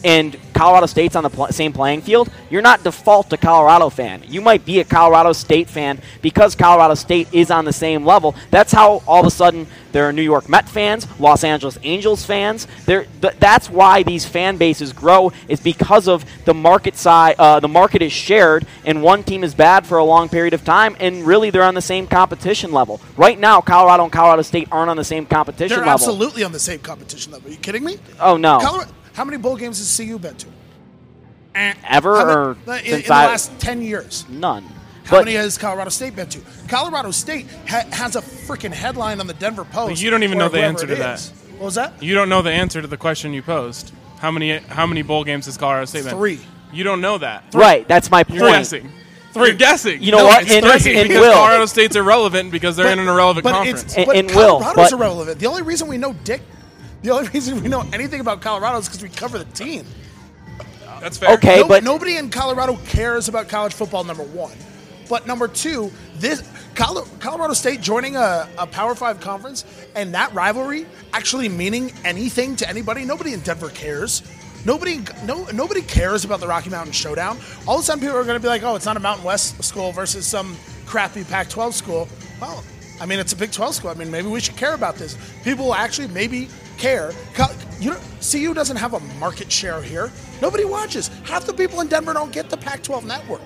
[0.04, 4.22] and Colorado State's on the pl- same playing field, you're not default to Colorado fan.
[4.26, 8.34] You might be a Colorado State fan because Colorado State is on the same level.
[8.50, 12.24] That's how all of a sudden there are New York Met fans, Los Angeles Angels
[12.24, 12.66] fans.
[12.86, 17.36] There, th- that's why these fan bases grow is because of the market side.
[17.38, 20.64] Uh, the market is shared, and one team is bad for a long period of
[20.64, 23.00] time, and really they're on the same competition level.
[23.16, 25.92] Right now, Colorado and Colorado State aren't on the same competition They're level.
[25.92, 27.48] absolutely on the same competition level.
[27.48, 27.98] Are you kidding me?
[28.20, 28.58] Oh no.
[28.60, 30.46] Colorado, how many bowl games has CU been to?
[31.56, 34.24] Eh, ever many- or uh, in, in the I last ten years?
[34.28, 34.62] none.
[35.04, 36.40] How But many has Colorado State been to?
[36.68, 40.00] Colorado State ha- has a freaking headline on the Denver Post.
[40.00, 41.18] you don't even know the answer it to that.
[41.18, 41.30] is.
[41.56, 42.00] What was that?
[42.00, 43.92] You don't know the answer to the question you posed.
[44.20, 46.14] How many how many bowl games has Colorado State been?
[46.14, 46.38] Three.
[46.72, 47.42] You don't know that.
[47.54, 48.38] right, that's my point.
[48.40, 48.92] You're guessing.
[49.34, 50.00] You're guessing.
[50.00, 50.42] You know No, what?
[50.42, 53.52] It's And- three and because Will- Colorado State's irrelevant because they're in an irrelevant but
[53.52, 53.82] conference.
[53.96, 55.38] It's, but and Will, Colorado's but- irrelevant.
[55.40, 56.42] The only reason we know Dick,
[57.02, 59.84] the only reason we know anything about Colorado is because we cover the team.
[61.00, 61.34] That's fair.
[61.34, 64.04] Okay, No- but nobody in Colorado cares about college football.
[64.04, 64.56] Number one,
[65.08, 66.42] but number two, this
[66.74, 72.68] Colorado State joining a, a Power Five conference and that rivalry actually meaning anything to
[72.68, 73.04] anybody.
[73.04, 74.22] Nobody in Denver cares.
[74.64, 77.38] Nobody, no, nobody cares about the Rocky Mountain Showdown.
[77.66, 79.24] All of a sudden, people are going to be like, "Oh, it's not a Mountain
[79.24, 82.08] West school versus some crappy Pac-12 school."
[82.40, 82.64] Well,
[83.00, 83.90] I mean, it's a Big 12 school.
[83.90, 85.16] I mean, maybe we should care about this.
[85.44, 87.12] People will actually maybe care.
[87.80, 90.10] You know, CU doesn't have a market share here.
[90.40, 91.08] Nobody watches.
[91.24, 93.42] Half the people in Denver don't get the Pac-12 network.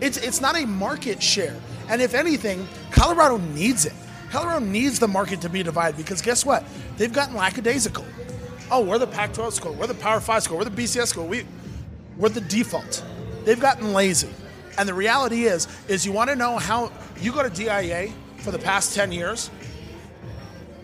[0.00, 1.56] It's it's not a market share.
[1.88, 3.94] And if anything, Colorado needs it.
[4.30, 6.64] Colorado needs the market to be divided because guess what?
[6.96, 8.04] They've gotten lackadaisical.
[8.70, 9.72] Oh, we're the Pac-12 school.
[9.74, 10.58] We're the Power Five school.
[10.58, 11.26] We're the BCS school.
[11.26, 11.46] We
[12.18, 13.04] we're the default.
[13.44, 14.30] They've gotten lazy.
[14.78, 18.50] And the reality is, is you want to know how you go to DIA for
[18.50, 19.50] the past 10 years,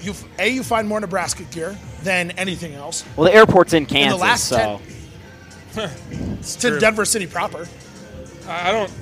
[0.03, 3.05] you A, you find more Nebraska gear than anything else.
[3.17, 4.81] well, the airport's in Kansas, last so
[5.75, 5.91] 10
[6.38, 6.81] It's to true.
[6.81, 7.67] Denver City proper.
[8.49, 8.93] I I don't.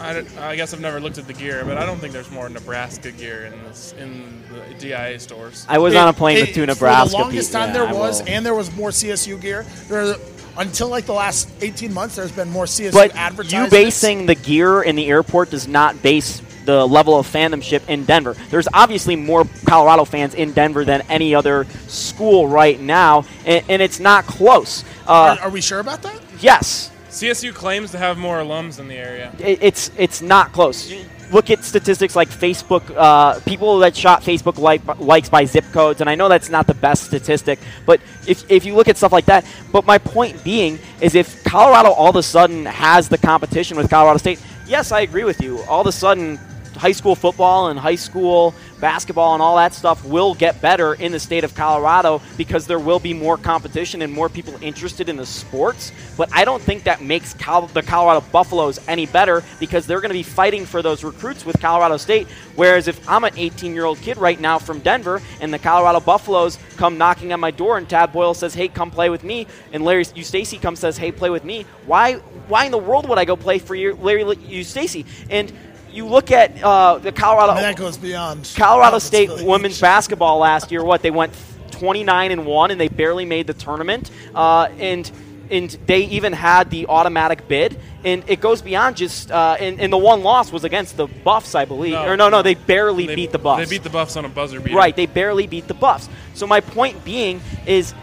[0.00, 2.30] I, don't- I guess I've never looked at the gear, but I don't think there's
[2.30, 5.66] more Nebraska gear in this, in the DIA stores.
[5.68, 7.60] I was on a plane with two Nebraska For the longest people.
[7.66, 9.66] time Yeah, there I was, and there was more CSU gear.
[9.88, 10.16] There,
[10.56, 14.80] until like the last 18 months, there's been more CSU But you basing the gear
[14.82, 18.34] in the airport does not base the level of fandomship in Denver.
[18.50, 23.82] There's obviously more Colorado fans in Denver than any other school right now, and, and
[23.82, 24.84] it's not close.
[25.06, 26.20] Uh, Are, are we sure about that?
[26.40, 29.32] yes, CSU claims to have more alums in the area.
[29.40, 30.92] it, it's it's not close.
[31.32, 36.00] Look at statistics like Facebook, uh, people that shot Facebook like, likes by zip codes,
[36.00, 39.12] and I know that's not the best statistic, but if, if you look at stuff
[39.12, 43.16] like that, but my point being is if Colorado all of a sudden has the
[43.18, 45.60] competition with Colorado State, yes, I agree with you.
[45.68, 46.36] All of a sudden,
[46.80, 51.12] high school football and high school basketball and all that stuff will get better in
[51.12, 55.16] the state of Colorado because there will be more competition and more people interested in
[55.16, 55.92] the sports.
[56.16, 60.14] But I don't think that makes the Colorado Buffaloes any better because they're going to
[60.14, 62.26] be fighting for those recruits with Colorado State.
[62.56, 66.00] Whereas if I'm an 18 year old kid right now from Denver and the Colorado
[66.00, 69.46] Buffaloes come knocking on my door and Tad Boyle says, "Hey, come play with me,"
[69.72, 72.14] and Larry Eustachy comes says, "Hey, play with me," why
[72.48, 75.04] why in the world would I go play for your Larry Eustachy?
[75.28, 75.52] And
[75.92, 79.50] you look at uh, the Colorado I mean, that goes beyond Colorado State affiliation.
[79.50, 80.84] women's basketball last year.
[80.84, 81.32] What they went
[81.72, 84.10] 29 and one, and they barely made the tournament.
[84.34, 85.10] Uh, and
[85.50, 87.78] and they even had the automatic bid.
[88.04, 89.30] And it goes beyond just.
[89.30, 91.92] Uh, and, and the one loss was against the Buffs, I believe.
[91.92, 92.06] No.
[92.06, 93.68] or no, no, they barely They beat the Buffs.
[93.68, 94.76] They beat the Buffs on a buzzer beater.
[94.76, 96.08] Right, they barely beat the Buffs.
[96.34, 97.94] So my point being is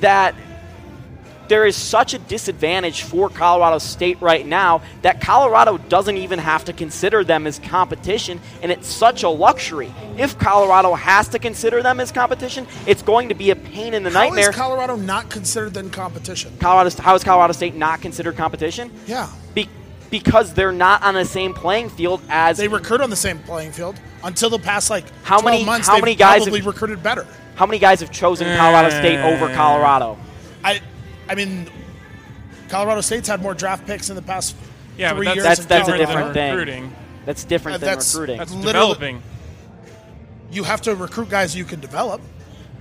[0.00, 0.34] that
[1.48, 6.64] there is such a disadvantage for Colorado State right now that Colorado doesn't even have
[6.66, 9.92] to consider them as competition, and it's such a luxury.
[10.16, 14.02] If Colorado has to consider them as competition, it's going to be a pain in
[14.02, 14.50] the How nightmare.
[14.50, 16.52] is Colorado not considered then competition?
[16.60, 18.90] Colorado, how is Colorado State not considered competition?
[19.06, 19.28] Yeah.
[19.54, 19.68] Be-
[20.10, 23.72] because they're not on the same playing field as They recruit on the same playing
[23.72, 25.86] field until the past like How 12 many- months.
[25.88, 27.26] how many guys probably have- recruited better?
[27.56, 30.16] how many guys have chosen Colorado State over Colorado.
[31.28, 31.68] I, I mean,
[32.68, 34.56] Colorado State's had more draft picks in the past
[34.96, 35.44] Yeah, but three that's- years.
[35.44, 36.50] That's than that's a different thing.
[36.52, 36.92] recruiting.
[37.26, 38.38] That's different Uh, than that's- recruiting.
[38.38, 39.22] That's developing.
[40.50, 42.20] You have to recruit guys you can develop.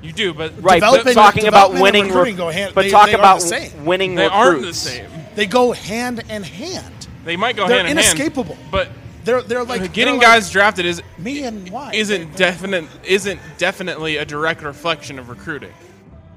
[0.02, 2.92] You do, but Right, but Development- talking about winning, recruiting re- go hand- but they-
[2.92, 3.86] talk they about the same.
[3.86, 4.46] winning they recruits.
[4.46, 5.06] aren't the same.
[5.36, 7.08] They go hand in hand.
[7.26, 8.08] They might go They're hand in hand.
[8.08, 8.58] inescapable.
[8.72, 8.90] But
[9.26, 13.40] They're they're like getting they're like guys drafted is me and why isn't definite isn't
[13.58, 15.74] definitely a direct reflection of recruiting.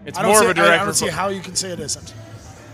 [0.07, 1.71] It's I don't more see, of a direct I don't see how you can say
[1.71, 2.15] it isn't.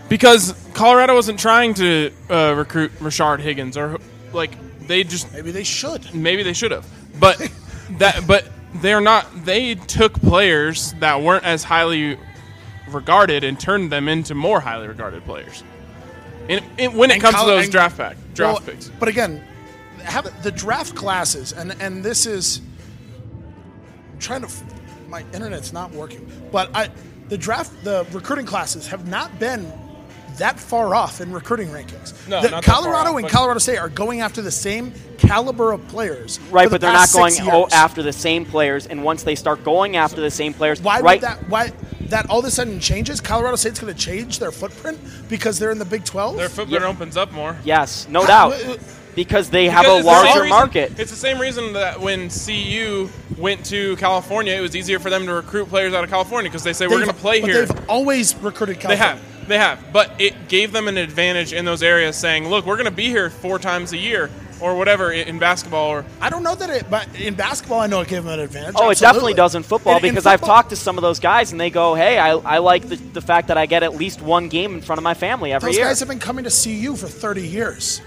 [0.09, 3.97] because Colorado wasn't trying to uh, recruit Rashard Higgins or
[4.33, 4.51] like
[4.87, 6.13] they just Maybe they should.
[6.15, 6.85] maybe they should have,
[7.19, 7.37] but
[7.97, 9.25] that but they're not.
[9.45, 12.17] They took players that weren't as highly
[12.89, 15.63] regarded and turned them into more highly regarded players.
[16.49, 18.87] And, and when it And comes col- to those and- draft pack draft well, picks,
[18.89, 19.43] But again,
[20.03, 22.61] have the draft classes, and and this is
[24.13, 24.49] I'm trying to.
[25.09, 26.89] My internet's not working, but I
[27.29, 29.71] the draft the recruiting classes have not been
[30.37, 32.13] that far off in recruiting rankings.
[32.27, 34.93] No, The not that far Colorado off, and Colorado State are going after the same
[35.17, 37.73] caliber of players, Right, for the but they're not going six oh, years.
[37.73, 38.85] after the same players.
[38.85, 41.19] And once they start going after the same players, Why right?
[41.19, 41.49] would that?
[41.49, 41.71] Why
[42.09, 43.19] that all of a sudden changes?
[43.19, 46.37] Colorado State's going to change their footprint because they're in the Big Twelve.
[46.37, 47.57] their footprint opens up more.
[47.63, 48.53] yes, no doubt,
[49.15, 50.99] because they have a it's the same larger reason- market.
[50.99, 55.25] It's the same reason that when CU went to California, it was easier for them
[55.25, 57.65] to recruit players out of California because they say we're going to play but here.
[57.65, 58.97] They've always recruited California.
[58.97, 59.47] They have.
[59.47, 59.93] They have.
[59.93, 63.07] But it gave them an advantage in those areas saying, look, we're going to be
[63.07, 66.69] here four times a year or whatever in, in basketball or I don't know that
[66.69, 68.75] it, but in basketball, I know it gave them an advantage.
[68.77, 71.19] Oh, it definitely does in football In- in because I've talked to some of those
[71.19, 73.95] guys and they go, "Hey, I, I like the, the fact that I get at
[73.95, 76.43] least one game in front of my family every Those year." guys have been coming
[76.45, 78.01] to CU for 30 years.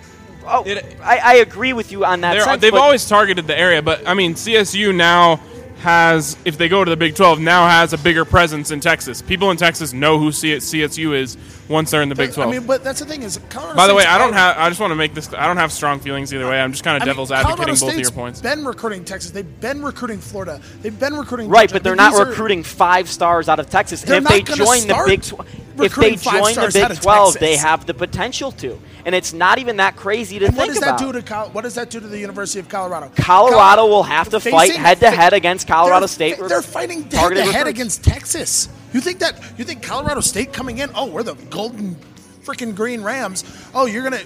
[0.47, 0.65] Oh,
[1.03, 2.33] I, I agree with you on that.
[2.35, 3.83] They're- sense, they've but- always targeted the area.
[3.83, 5.41] But, I mean, CSU now
[5.79, 9.23] has, if they go to the Big 12, now has a bigger presence in Texas.
[9.23, 11.39] People in Texas know who CSU is
[11.71, 12.49] once they're in the Big 12.
[12.51, 14.59] I mean, but that's the thing is, Colorado By the way, I don't have.
[14.59, 15.33] I just want to make this.
[15.33, 16.61] I don't have strong feelings either way.
[16.61, 18.41] I'm just kind of I devil's Colorado advocating both of your points.
[18.43, 19.31] Been recruiting Texas.
[19.31, 20.61] They've been recruiting Florida.
[20.83, 21.73] They've been recruiting Right, Georgia.
[21.75, 24.03] but they're I mean, not these are- recruiting five stars out of Texas.
[24.05, 25.41] And if they gonna join the Big, Tw-
[25.83, 29.77] if they join the Big Twelve, they have the potential to, and it's not even
[29.79, 31.13] that crazy to And what think does that about.
[31.13, 33.11] do to Col- what does that do to the University of Colorado?
[33.17, 36.39] Colorado will have to fight head to head against Colorado they're- State.
[36.39, 38.69] They're fighting head to head against Texas.
[38.93, 39.41] You think that?
[39.57, 40.91] You think Colorado State coming in?
[40.95, 41.97] Oh, we're the golden
[42.45, 43.45] freaking green Rams.
[43.75, 44.21] Oh, you're gonna.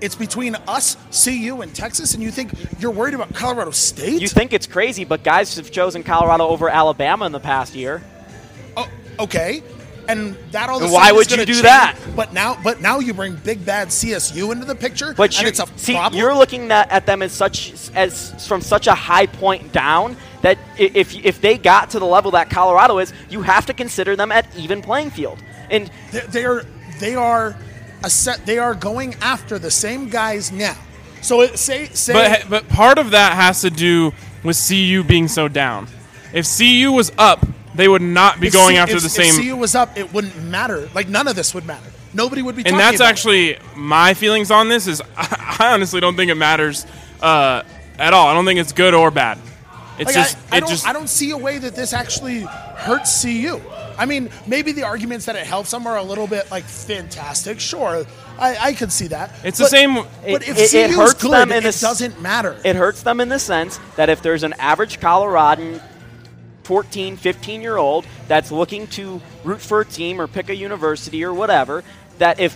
[0.00, 4.22] It's between us, CU, and Texas, and you think you're worried about Colorado State?
[4.22, 8.02] You think it's crazy, but guys have chosen Colorado over Alabama in the past year.
[8.78, 9.62] Oh, okay.
[10.10, 11.62] And that all of a And why would you do change.
[11.62, 11.96] that?
[12.16, 15.48] But now, but now you bring big bad CSU into the picture, But and you
[15.48, 16.18] it's a see, problem.
[16.18, 20.58] you're looking at, at them as such as from such a high point down that
[20.78, 24.32] if if they got to the level that Colorado is, you have to consider them
[24.32, 25.38] at even playing field.
[25.70, 26.64] And They- they are
[26.98, 27.56] they are
[28.02, 28.46] a set.
[28.46, 30.76] They are going after the same guys now.
[31.22, 35.28] So it, say say But but part of that has to do with CU being
[35.28, 35.86] so down.
[36.32, 37.44] If CU was up,
[37.80, 39.26] they would not be if going C- after if- the same.
[39.26, 39.44] If same.
[39.50, 40.88] CU was up, it wouldn't matter.
[40.94, 41.86] Like none of this would matter.
[42.12, 42.62] Nobody would be.
[42.62, 43.10] and talking that's about it.
[43.10, 44.86] actually my feelings on this.
[44.86, 46.86] Is I, I honestly don't think it matters
[47.20, 47.62] uh,
[47.98, 48.28] at all.
[48.28, 49.38] I don't think it's good or bad.
[49.98, 51.92] It's Like, just I, I it don't, just I don't see a way that this
[51.92, 53.60] actually hurts CU.
[53.98, 57.60] I mean, maybe the arguments that it helps them are a little bit like fantastic.
[57.60, 58.06] Sure,
[58.38, 59.30] I, I could see that.
[59.44, 61.74] It's the But- same- But if it- CU it is hurts good, them in it
[61.74, 62.56] the doesn't matter.
[62.64, 65.82] it hurts them in the sense that if there's an average Coloradan
[66.74, 71.24] 14, 15 year old that's looking to root for a team or pick a university
[71.24, 71.82] or whatever,
[72.18, 72.54] that if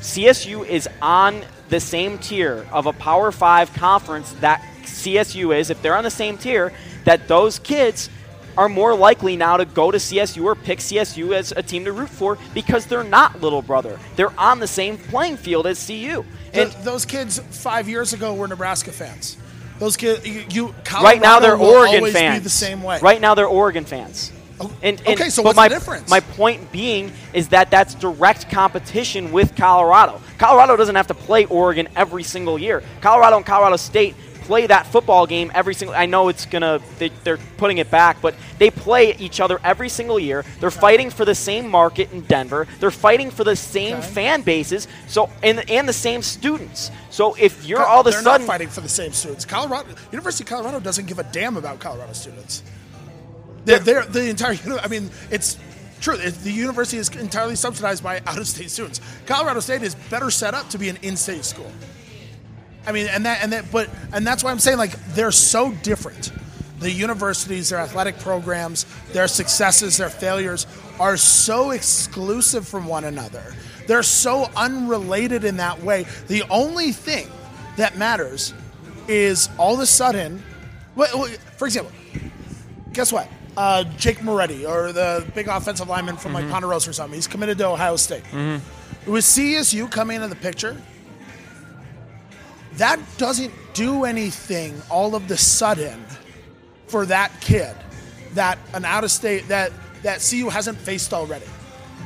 [0.00, 5.80] CSU is on the same tier of a Power 5 conference that CSU is, if
[5.80, 6.72] they're on the same tier,
[7.04, 8.10] that those kids
[8.58, 11.92] are more likely now to go to CSU or pick CSU as a team to
[11.92, 13.96] root for because they're not little brother.
[14.16, 15.94] They're on the same playing field as CU.
[15.94, 19.36] Th- And those kids five years ago were Nebraska fans.
[19.82, 22.38] Those kids, you, you right now they're Oregon fans.
[22.38, 23.00] Be the same way.
[23.02, 24.30] Right now they're Oregon fans.
[24.60, 26.08] Oh, and, and- okay, so but what's my, the difference?
[26.08, 30.20] My point being is that that's direct competition with Colorado.
[30.38, 32.80] Colorado doesn't have to play Oregon every single year.
[33.00, 35.94] Colorado and Colorado State play that football game every single.
[35.96, 39.88] I know it's gonna they, they're putting it back, but they play each other every
[39.88, 40.44] single year.
[40.60, 42.66] They're fighting for the same market in Denver.
[42.80, 44.06] They're fighting for the same Okay.
[44.06, 44.88] fan bases.
[45.08, 46.90] So and and the same students.
[47.10, 49.44] So if you're all of a they're sudden not fighting for the same students.
[49.44, 52.62] Colorado University of Colorado doesn't give a damn about Colorado students.
[53.64, 54.56] They're, they're the entire.
[54.82, 55.56] I mean, it's
[56.00, 56.16] true.
[56.16, 59.00] The university is entirely subsidized by out-of-state students.
[59.24, 61.70] Colorado State is better set up to be an in-state school.
[62.86, 65.72] I mean, and that and that, but and that's why I'm saying like they're so
[65.72, 66.32] different.
[66.80, 70.66] The universities, their athletic programs, their successes, their failures
[70.98, 73.54] are so exclusive from one another.
[73.86, 76.06] They're so unrelated in that way.
[76.26, 77.28] The only thing
[77.76, 78.52] that matters
[79.06, 80.42] is all of a sudden,
[81.56, 81.92] for example,
[82.92, 83.28] guess what?
[83.56, 87.58] Uh, Jake Moretti, or the big offensive lineman from like Ponderosa or something, he's committed
[87.58, 88.22] to Ohio State.
[89.06, 90.76] With CSU coming into the picture,
[92.76, 96.04] that doesn't do anything all of the sudden
[96.86, 97.74] for that kid
[98.34, 101.46] that an out of state that that CU hasn't faced already.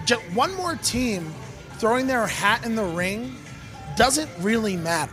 [0.05, 1.33] Just one more team
[1.79, 3.35] throwing their hat in the ring
[3.97, 5.12] doesn't really matter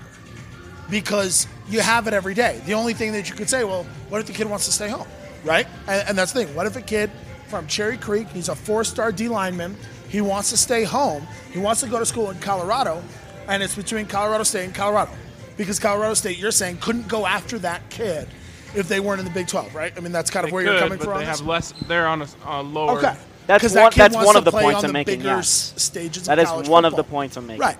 [0.89, 2.61] because you have it every day.
[2.65, 4.89] The only thing that you could say, well, what if the kid wants to stay
[4.89, 5.07] home,
[5.45, 5.65] right?
[5.87, 6.53] And, and that's the thing.
[6.55, 7.09] What if a kid
[7.53, 8.27] from Cherry Creek.
[8.29, 9.77] He's a four-star D lineman.
[10.09, 11.27] He wants to stay home.
[11.51, 13.03] He wants to go to school in Colorado,
[13.47, 15.11] and it's between Colorado State and Colorado
[15.57, 18.27] because Colorado State, you're saying, couldn't go after that kid
[18.75, 19.93] if they weren't in the Big 12, right?
[19.95, 21.13] I mean, that's kind of They where you're coming but from.
[21.19, 21.39] They on this?
[21.39, 21.73] have less.
[21.87, 22.97] They're on a s- a lower.
[22.97, 23.15] Okay.
[23.45, 24.89] That's 'Cause one- that kid that's wants one to of the play points on I'm
[24.89, 25.73] the making, bigger yes.
[25.75, 27.59] s- stages That of is one of the points I'm making.
[27.61, 27.77] Right.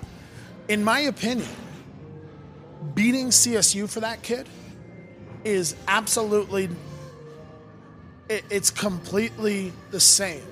[0.68, 1.48] In my opinion,
[2.94, 4.46] beating CSU for that kid
[5.44, 6.68] is absolutely
[8.28, 10.42] it, it's completely the same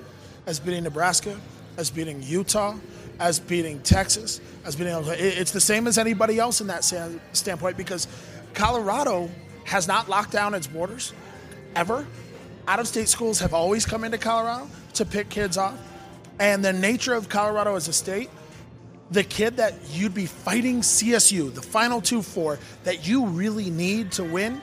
[0.45, 1.39] as beating Nebraska,
[1.77, 2.75] as beating Utah,
[3.23, 6.83] as beating Texas, as beating it's the same as anybody else in that
[7.31, 8.05] standpoint because
[8.53, 9.29] Colorado
[9.63, 11.13] has not locked down its borders
[11.73, 12.05] ever.
[12.67, 15.79] Out of state schools have always come into Colorado to pick kids off.
[16.37, 18.29] And the nature of Colorado as a state,
[19.09, 24.11] the kid that you'd be fighting CSU, the final two for, that you really need
[24.13, 24.61] to win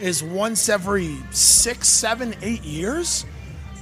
[0.00, 3.24] is once every six, seven, eight years.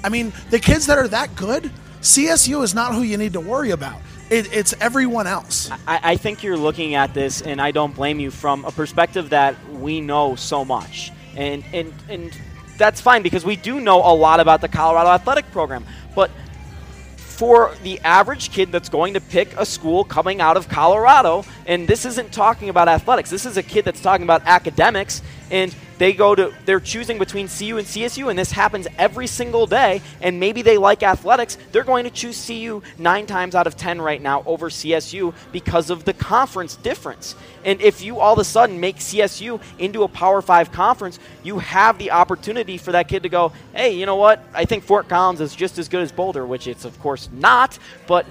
[0.05, 1.71] I mean, the kids that are that good,
[2.01, 4.01] CSU is not who you need to worry about.
[4.31, 5.71] It, it's everyone else.
[5.87, 9.31] I, I think you're looking at this, and I don't blame you from a perspective
[9.31, 12.39] that we know so much, and and and
[12.77, 16.31] that's fine because we do know a lot about the Colorado athletic program, but.
[17.39, 21.87] For the average kid that's going to pick a school coming out of Colorado, and
[21.87, 26.13] this isn't talking about athletics, this is a kid that's talking about academics, and they
[26.13, 30.41] go to, they're choosing between CU and CSU, and this happens every single day, and
[30.41, 34.23] maybe they like athletics, they're going to choose CU nine times out of ten right
[34.23, 37.35] now over CSU because of the conference difference.
[37.65, 41.59] And if you all of a sudden make CSU into a Power Five conference, you
[41.59, 44.45] have the opportunity for that kid to go, hey, you know what?
[44.55, 47.79] I think Fort Collins is just as good as Boulder, which it's of course not,
[48.07, 48.27] but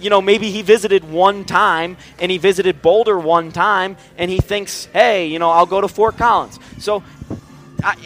[0.00, 4.38] you know, maybe he visited one time and he visited Boulder one time and he
[4.38, 6.58] thinks, hey, you know, I'll go to Fort Collins.
[6.78, 7.02] So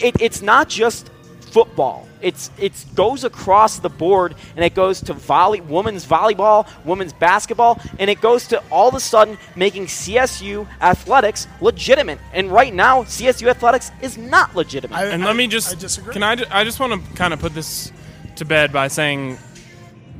[0.01, 1.09] it, it's not just
[1.39, 2.07] football.
[2.21, 7.79] It's it goes across the board and it goes to volley, women's volleyball, women's basketball,
[7.97, 12.19] and it goes to all of a sudden making CSU athletics legitimate.
[12.33, 14.97] And right now, CSU athletics is not legitimate.
[14.97, 15.79] and let me just
[16.11, 16.35] can I?
[16.51, 17.91] I just want to kind of put this
[18.35, 19.37] to bed by saying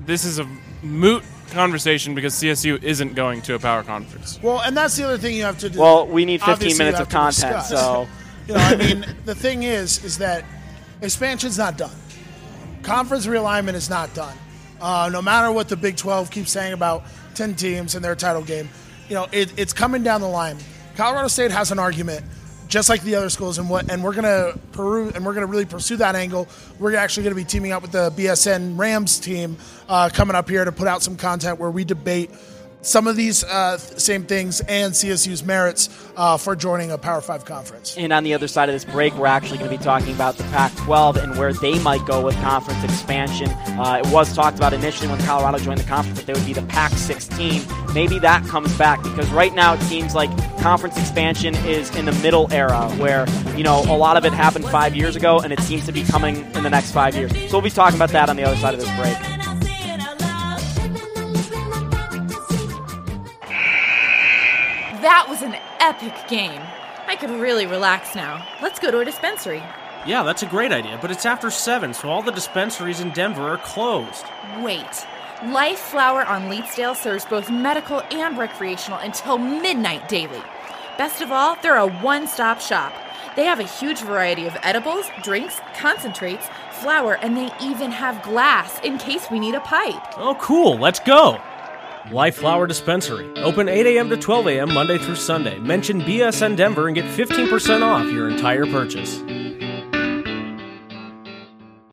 [0.05, 0.47] this is a
[0.81, 4.39] moot conversation because CSU isn't going to a power conference.
[4.41, 5.79] Well, and that's the other thing you have to do.
[5.79, 7.69] Well, we need 15 obviously minutes of content, discuss.
[7.69, 8.07] so-
[8.47, 10.43] you know, I mean, the thing is, is that
[11.01, 11.95] expansion's not done.
[12.81, 14.35] Conference realignment is not done.
[14.81, 17.03] Uh, no matter what the Big 12 keeps saying about
[17.35, 18.69] 10 teams and their title game,
[19.07, 20.57] you know, it, it's coming down the line.
[20.95, 22.25] Colorado State has an argument,
[22.69, 25.65] just like the other schools, and what, and we're gonna peru, and we're gonna really
[25.65, 26.47] pursue that angle.
[26.77, 29.57] We're actually gonna be teaming up with the BSN Rams team
[29.89, 32.29] uh, coming up here to put out some content where we debate
[32.81, 37.45] some of these uh, same things and CSU's merits uh, for joining a Power Five
[37.45, 37.97] conference.
[37.97, 40.35] And on the other side of this break, we're actually going to be talking about
[40.35, 43.49] the Pac 12 and where they might go with conference expansion.
[43.49, 46.53] Uh, it was talked about initially when Colorado joined the conference that they would be
[46.53, 47.61] the Pac 16.
[47.93, 52.13] Maybe that comes back because right now it seems like conference expansion is in the
[52.13, 53.25] middle era where,
[53.55, 56.03] you know, a lot of it happened five years ago and it seems to be
[56.03, 57.31] coming in the next five years.
[57.49, 59.38] So we'll be talking about that on the other side of this break.
[65.01, 66.61] That was an epic game.
[67.07, 68.45] I could really relax now.
[68.61, 69.63] Let's go to a dispensary.
[70.05, 73.43] Yeah, that's a great idea, but it's after 7, so all the dispensaries in Denver
[73.43, 74.25] are closed.
[74.59, 75.07] Wait.
[75.45, 80.41] Life Flower on Leetsdale serves both medical and recreational until midnight daily.
[80.97, 82.91] Best of all, they're a one stop shop.
[83.37, 88.81] They have a huge variety of edibles, drinks, concentrates, flour, and they even have glass
[88.81, 90.03] in case we need a pipe.
[90.17, 91.39] Oh, cool, let's go!
[92.11, 93.31] Life Flower Dispensary.
[93.37, 94.09] Open 8 a.m.
[94.09, 94.73] to 12 a.m.
[94.73, 95.59] Monday through Sunday.
[95.59, 99.21] Mention BSN Denver and get 15% off your entire purchase.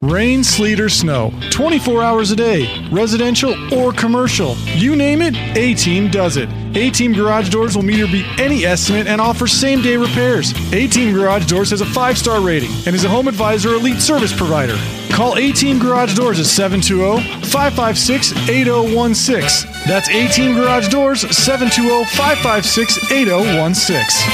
[0.02, 4.54] Rain, sleet, or snow, 24 hours a day, residential or commercial.
[4.74, 6.48] You name it, A Team does it.
[6.76, 10.52] A Team Garage Doors will meet or beat any estimate and offer same day repairs.
[10.72, 14.00] A Team Garage Doors has a five star rating and is a home advisor elite
[14.00, 14.76] service provider.
[15.16, 19.70] Call A Team Garage Doors at 720 556 8016.
[19.86, 24.30] That's A Team Garage Doors 720 556 8016.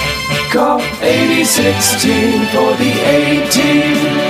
[0.50, 4.21] Call 8016 for the A team.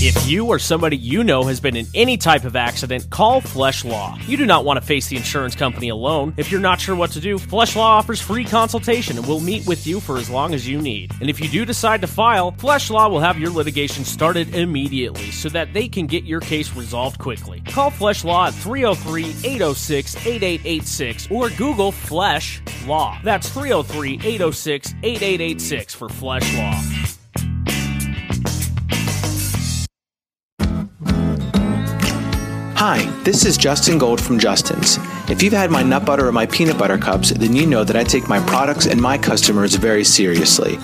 [0.00, 3.84] If you or somebody you know has been in any type of accident, call Flesh
[3.84, 4.16] Law.
[4.28, 6.34] You do not want to face the insurance company alone.
[6.36, 9.66] If you're not sure what to do, Flesh Law offers free consultation and will meet
[9.66, 11.10] with you for as long as you need.
[11.20, 15.32] And if you do decide to file, Flesh Law will have your litigation started immediately
[15.32, 17.60] so that they can get your case resolved quickly.
[17.62, 23.18] Call Flesh Law at 303 806 8886 or Google Flesh Law.
[23.24, 27.17] That's 303 806 8886 for Flesh Law.
[32.80, 34.98] Hi, this is Justin Gold from Justin's.
[35.28, 37.96] If you've had my nut butter or my peanut butter cups, then you know that
[37.96, 40.78] I take my products and my customers very seriously.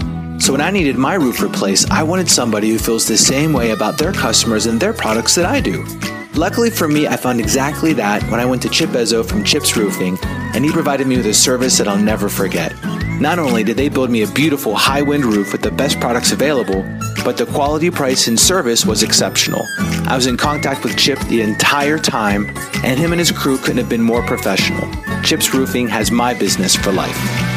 [0.45, 3.71] So when I needed my roof replaced, I wanted somebody who feels the same way
[3.71, 5.87] about their customers and their products that I do.
[6.35, 9.75] Luckily for me, I found exactly that when I went to Chip Ezzo from Chips
[9.75, 12.75] Roofing, and he provided me with a service that I'll never forget.
[13.19, 16.31] Not only did they build me a beautiful high wind roof with the best products
[16.31, 16.83] available,
[17.25, 19.67] but the quality, price, and service was exceptional.
[20.07, 22.51] I was in contact with Chip the entire time,
[22.85, 24.93] and him and his crew couldn't have been more professional.
[25.23, 27.54] Chips Roofing has my business for life.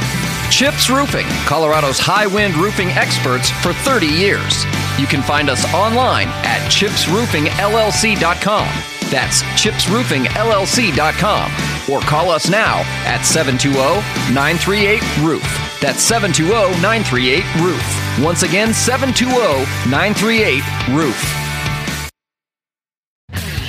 [0.58, 4.66] Chips Roofing, Colorado's high wind roofing experts for 30 years.
[4.98, 8.68] You can find us online at chipsroofingllc.com.
[9.12, 11.94] That's chipsroofingllc.com.
[11.94, 14.02] Or call us now at 720
[14.34, 15.46] 938 Roof.
[15.80, 17.86] That's 720 938 Roof.
[18.26, 21.47] Once again, 720 938 Roof.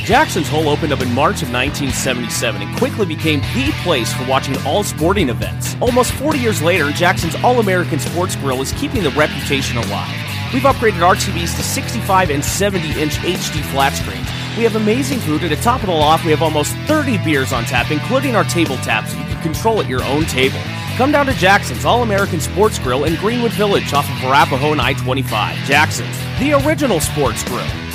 [0.08, 4.56] Jackson's Hole opened up in March of 1977 and quickly became the place for watching
[4.64, 5.76] all sporting events.
[5.82, 10.10] Almost 40 years later, Jackson's All American Sports Grill is keeping the reputation alive.
[10.54, 14.26] We've upgraded our TVs to 65 and 70 inch HD flat screens.
[14.56, 17.52] We have amazing food, and to top it all off, we have almost 30 beers
[17.52, 20.60] on tap, including our table tap, so you can control at your own table.
[20.96, 24.80] Come down to Jackson's All American Sports Grill in Greenwood Village off of Arapahoe and
[24.80, 25.54] I 25.
[25.66, 27.87] Jackson's, the original sports grill.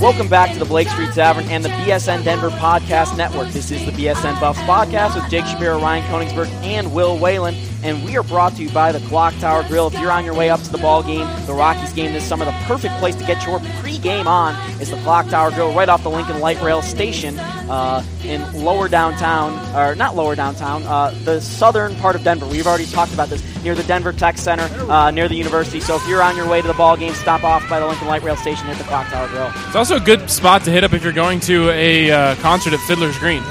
[0.00, 3.48] Welcome back to the Blake Street Tavern and the BSN Denver Podcast Network.
[3.48, 7.56] This is the BSN Buffs Podcast with Jake Shapiro, Ryan Koenigsberg, and Will Whalen.
[7.82, 9.86] And we are brought to you by the Clock Tower Grill.
[9.86, 12.44] If you're on your way up to the ball game, the Rockies game this summer,
[12.44, 16.02] the perfect place to get your pre-game on is the Clock Tower Grill right off
[16.02, 21.40] the Lincoln Light Rail Station uh, in lower downtown, or not lower downtown, uh, the
[21.40, 22.46] southern part of Denver.
[22.46, 25.78] We've already talked about this, near the Denver Tech Center, uh, near the university.
[25.78, 28.08] So if you're on your way to the ball game, stop off by the Lincoln
[28.08, 29.52] Light Rail Station, at the Clock Tower Grill.
[29.66, 32.72] It's also a good spot to hit up if you're going to a uh, concert
[32.72, 33.42] at Fiddler's Green.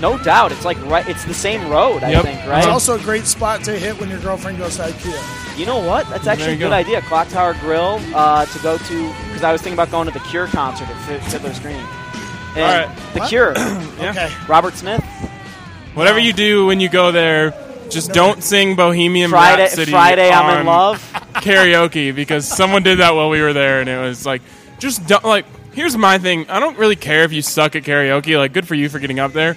[0.00, 1.06] No doubt, it's like right.
[1.08, 2.58] It's the same road, I think, right?
[2.58, 5.58] It's also a great spot to hit when your girlfriend goes to IKEA.
[5.58, 6.08] You know what?
[6.08, 6.72] That's actually a good go.
[6.72, 7.02] idea.
[7.02, 10.20] Clock Tower Grill uh, to go to because I was thinking about going to the
[10.20, 11.76] Cure concert at Fid- Fiddler's Green.
[12.56, 12.96] And All right.
[13.12, 13.28] The What?
[13.28, 13.54] Cure.
[14.00, 14.32] Okay.
[14.48, 15.04] Robert Smith.
[15.94, 17.52] Whatever you do when you go there,
[17.90, 19.90] just don't sing Bohemian Friday- Rhapsody.
[19.90, 20.98] Friday, I'm in love.
[21.34, 24.40] Karaoke because someone did that while we were there, and it was like,
[24.78, 25.44] just don't like.
[25.72, 26.48] Here's my thing.
[26.48, 28.36] I don't really care if you suck at karaoke.
[28.36, 29.56] Like, good for you for getting up there.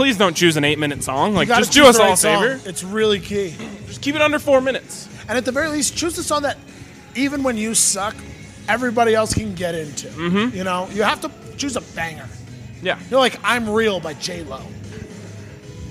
[0.00, 1.34] Please don't choose an eight-minute song.
[1.34, 2.42] Like, just do choose us all a song.
[2.42, 2.60] favor.
[2.66, 3.54] It's really key.
[3.86, 5.06] Just keep it under four minutes.
[5.28, 6.56] And at the very least, choose a song that
[7.14, 8.16] even when you suck,
[8.66, 10.06] everybody else can get into.
[10.06, 10.54] Mhm.
[10.54, 12.26] You know, you have to choose a banger.
[12.82, 12.98] Yeah.
[13.10, 14.62] You're like "I'm Real" by J Lo.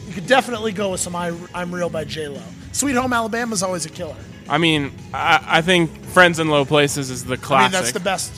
[0.08, 2.42] You could definitely go with some I, "I'm Real" by J Lo.
[2.72, 4.16] "Sweet Home Alabama" is always a killer.
[4.50, 7.72] I mean, I, I think "Friends in Low Places" is the I mean, classic.
[7.74, 8.32] that's the best.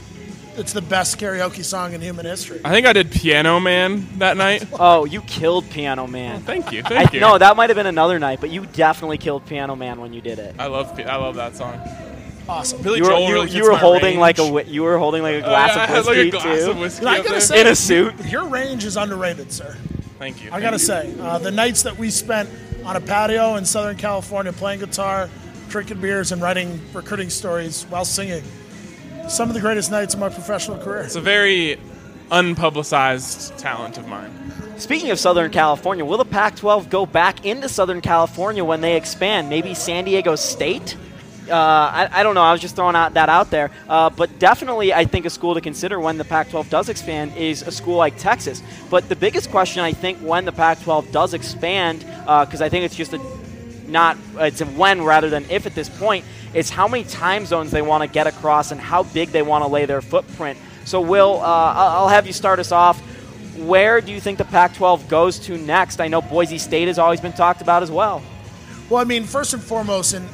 [0.61, 2.61] It's the best karaoke song in human history.
[2.63, 4.65] I think I did Piano Man that night.
[4.83, 6.41] Oh, you killed Piano Man.
[6.41, 7.19] thank you, thank I, you.
[7.19, 10.21] No, that might have been another night, but you definitely killed Piano Man when you
[10.21, 10.55] did it.
[10.59, 11.79] I love I love that song.
[12.47, 12.81] Awesome.
[12.81, 14.37] Billy you were, Joel you, really you were holding range.
[14.37, 16.63] like a you were holding like a glass yeah, of had, like, a whiskey glass
[16.63, 16.71] too.
[16.71, 17.41] of whiskey I up gotta there.
[17.41, 18.25] say, In a suit.
[18.25, 19.75] Your range is underrated, sir.
[20.19, 20.51] Thank you.
[20.51, 22.49] I gotta say, uh, the nights that we spent
[22.85, 25.29] on a patio in Southern California playing guitar,
[25.69, 28.43] drinking beers, and writing recruiting stories while singing,
[29.31, 31.01] some of the greatest nights of my professional career.
[31.03, 31.79] It's a very
[32.29, 34.29] unpublicized talent of mine.
[34.77, 39.49] Speaking of Southern California, will the Pac-12 go back into Southern California when they expand?
[39.49, 40.97] Maybe San Diego State.
[41.49, 42.41] Uh, I, I don't know.
[42.41, 43.71] I was just throwing out that out there.
[43.87, 47.61] Uh, but definitely, I think a school to consider when the Pac-12 does expand is
[47.61, 48.61] a school like Texas.
[48.89, 52.95] But the biggest question, I think, when the Pac-12 does expand, because I think it's
[52.95, 53.19] just a
[53.87, 57.71] not it's a when rather than if at this point is how many time zones
[57.71, 60.57] they want to get across and how big they want to lay their footprint.
[60.85, 62.99] So, Will, uh, I'll have you start us off.
[63.57, 66.01] Where do you think the Pac-12 goes to next?
[66.01, 68.23] I know Boise State has always been talked about as well.
[68.89, 70.27] Well, I mean, first and foremost, and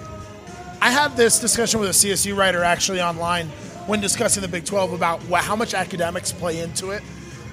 [0.81, 3.47] I had this discussion with a CSU writer actually online
[3.87, 7.01] when discussing the Big 12 about how much academics play into it.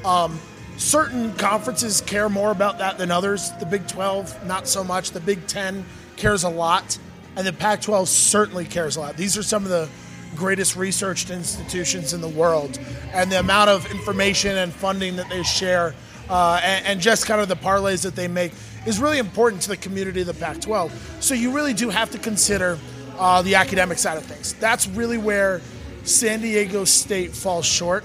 [0.04, 0.38] Um,
[0.76, 3.52] certain conferences care more about that than others.
[3.60, 5.12] The Big 12, not so much.
[5.12, 5.84] The Big 10
[6.16, 6.98] cares a lot,
[7.36, 9.16] and the Pac 12 certainly cares a lot.
[9.16, 9.88] These are some of the
[10.36, 12.78] greatest researched institutions in the world,
[13.12, 15.94] and the amount of information and funding that they share,
[16.28, 18.52] uh, and, and just kind of the parlays that they make,
[18.86, 21.18] is really important to the community of the Pac 12.
[21.20, 22.78] So you really do have to consider
[23.18, 24.54] uh, the academic side of things.
[24.54, 25.60] That's really where
[26.04, 28.04] San Diego State falls short.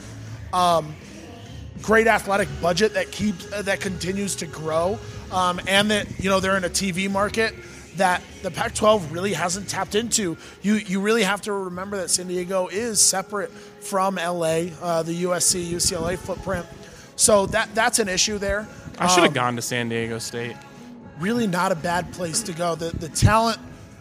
[0.54, 0.96] Um,
[1.82, 5.00] great athletic budget that keeps uh, that continues to grow,
[5.32, 7.54] um, and that you know they're in a TV market
[8.00, 10.36] that the Pac-12 really hasn't tapped into.
[10.62, 15.24] You you really have to remember that San Diego is separate from LA, uh, the
[15.24, 16.66] USC UCLA footprint.
[17.16, 18.68] So that that's an issue there.
[18.98, 20.56] I should have Um, gone to San Diego State.
[21.20, 22.76] really not a bad place to go.
[22.76, 23.60] The the talent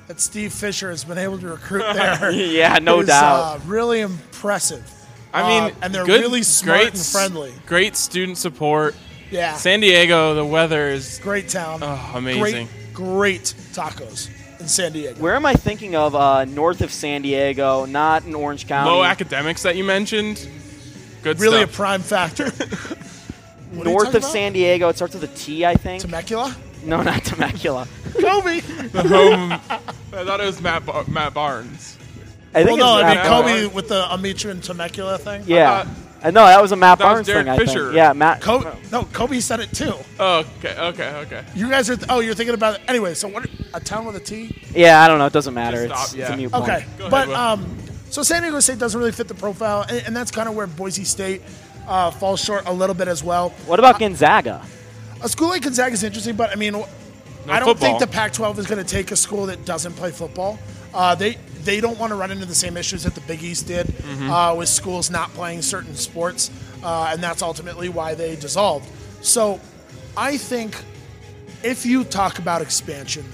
[0.09, 3.41] that Steve Fisher has been able to recruit there, Yeah, no is, doubt.
[3.43, 4.83] uh, really impressive.
[5.35, 7.53] I mean, Uh, and they're good- really smart great and friendly.
[7.67, 8.95] Great student support.
[9.31, 9.57] Yeah.
[9.57, 11.81] San Diego, the weather is great town.
[11.83, 12.41] Oh, amazing.
[12.41, 14.29] Great, great tacos
[14.59, 15.21] in San Diego.
[15.21, 16.17] Where am I thinking of?
[16.17, 18.91] Uh, north of San Diego, not in Orange County.
[18.91, 20.49] Low academics that you mentioned.
[21.23, 21.71] Good really stuff.
[21.71, 22.51] a prime factor.
[23.71, 24.33] What are you north of about?
[24.33, 24.89] San Diego.
[24.89, 26.01] It starts with a T, I think.
[26.01, 26.57] Temecula.
[26.85, 27.87] No, not Temecula.
[28.19, 28.61] Kobe.
[28.61, 29.53] the home.
[29.53, 31.99] I thought it was Matt Bar- Matt Barnes.
[32.55, 33.75] I think well, no, it's I mean Matt Kobe Barnes.
[33.75, 35.43] with the Amichu and Temecula thing.
[35.47, 35.87] Yeah.
[36.23, 37.55] I know that was a Matt That was Barnes Derek thing.
[37.55, 37.85] I Fisher.
[37.87, 37.97] think.
[37.97, 38.41] Yeah, Matt.
[38.41, 39.93] Kobe, no, Kobe said it too.
[40.19, 41.45] Oh, okay, okay, okay.
[41.55, 41.97] You guys are.
[41.97, 42.81] Th- oh, you're thinking about it.
[42.89, 43.47] Anyway, so what?
[43.75, 44.61] A town with a T.
[44.75, 45.27] Yeah, I don't know.
[45.27, 45.87] It doesn't matter.
[45.87, 46.35] Just It's, stop, it's yeah.
[46.35, 46.65] a mute point.
[46.65, 47.37] Okay, Go ahead, but Will.
[47.37, 47.79] um,
[48.11, 50.67] so San Diego State doesn't really fit the profile, and, and that's kind of where
[50.67, 51.43] Boise State
[51.87, 53.51] uh, falls short a little bit as well.
[53.67, 54.65] What about Gonzaga?
[55.23, 56.75] A school like Gonzaga is interesting, but I mean,
[57.49, 60.59] I don't think the Pac-12 is going to take a school that doesn't play football.
[60.95, 61.37] Uh, they
[61.69, 64.31] they don't want to run into the same issues that the Big East did Mm-hmm.
[64.31, 66.51] uh, with schools not playing certain sports,
[66.83, 68.89] uh, and that's ultimately why they dissolved.
[69.21, 69.61] So,
[70.17, 70.83] I think
[71.63, 73.25] if you talk about expansion,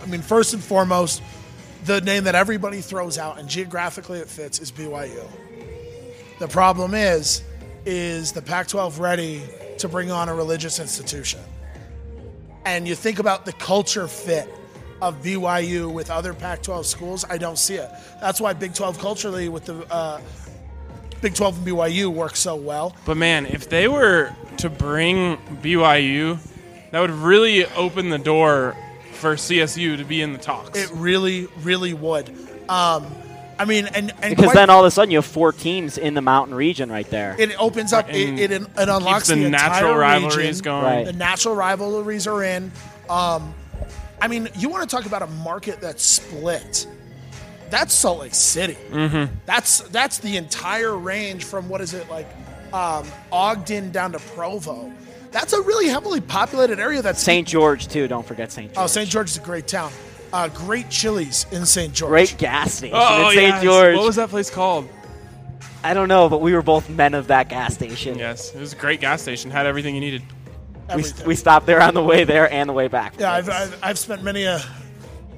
[0.00, 1.20] I mean, first and foremost,
[1.84, 5.26] the name that everybody throws out and geographically it fits is BYU.
[6.38, 7.42] The problem is,
[7.84, 9.42] is the Pac-12 ready
[9.78, 11.40] to bring on a religious institution?
[12.64, 14.48] And you think about the culture fit
[15.00, 17.90] of BYU with other Pac-12 schools, I don't see it.
[18.20, 20.20] That's why Big 12 culturally with the uh,
[21.20, 22.94] Big 12 and BYU work so well.
[23.04, 26.38] But man, if they were to bring BYU,
[26.90, 28.76] that would really open the door
[29.12, 30.78] for CSU to be in the talks.
[30.78, 32.28] It really, really would.
[32.68, 33.06] Um,
[33.58, 35.98] I mean, and, and Because quite- then all of a sudden you have four teams
[35.98, 37.34] in the mountain region right there.
[37.38, 40.62] it opens up, And it, it, it unlocks keeps the the, natural rivalries region.
[40.62, 40.84] going.
[40.84, 41.04] Right.
[41.06, 42.70] The natural rivalries are in.
[43.10, 43.54] Um,
[44.20, 46.86] I mean, you want to talk about a market that's split.
[47.70, 48.76] That's Salt Lake City.
[48.90, 49.34] Mm-hmm.
[49.46, 52.28] That's that's the entire range from what is it like
[52.72, 54.92] um, Ogden down to Provo.
[55.30, 57.02] That's a really heavily populated area.
[57.02, 57.46] That's St.
[57.46, 58.08] George too.
[58.08, 58.72] Don't forget St.
[58.72, 58.84] George.
[58.84, 59.08] Oh, St.
[59.08, 59.92] George is a great town.
[60.32, 61.92] Uh, great Chili's in St.
[61.92, 62.10] George.
[62.10, 63.48] Great gas station Oh, in St.
[63.48, 63.62] yes.
[63.62, 63.96] George.
[63.96, 64.88] What was that place called?
[65.84, 68.18] I don't know, but we were both men of that gas station.
[68.18, 69.50] Yes, it was a great gas station.
[69.50, 70.22] Had everything you needed.
[70.94, 73.14] We, we stopped there on the way there and the way back.
[73.18, 74.60] Yeah, I've, I've, I've spent many a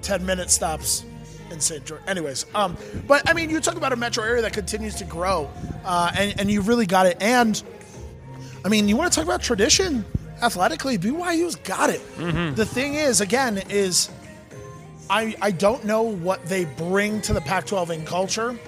[0.02, 1.04] 10 minute stops
[1.50, 1.84] in St.
[1.84, 2.00] George.
[2.06, 2.76] Anyways, um,
[3.06, 5.50] but I mean, you talk about a metro area that continues to grow,
[5.84, 7.16] uh, and, and you really got it.
[7.20, 7.60] And
[8.64, 10.04] I mean, you want to talk about tradition
[10.42, 12.00] athletically, BYU's got it.
[12.56, 14.10] The thing is, again, is
[15.08, 18.58] I, I don't know what they bring to the Pac 12 in culture.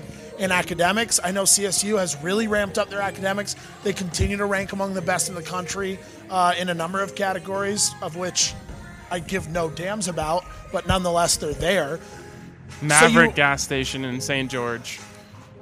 [0.43, 3.55] In academics, I know CSU has really ramped up their academics.
[3.85, 7.15] They continue to rank among the best in the country uh, in a number of
[7.15, 8.53] categories, of which
[9.09, 12.01] I give no damns about, but nonetheless, they're there.
[12.81, 14.51] Maverick you- gas station in St.
[14.51, 14.99] George.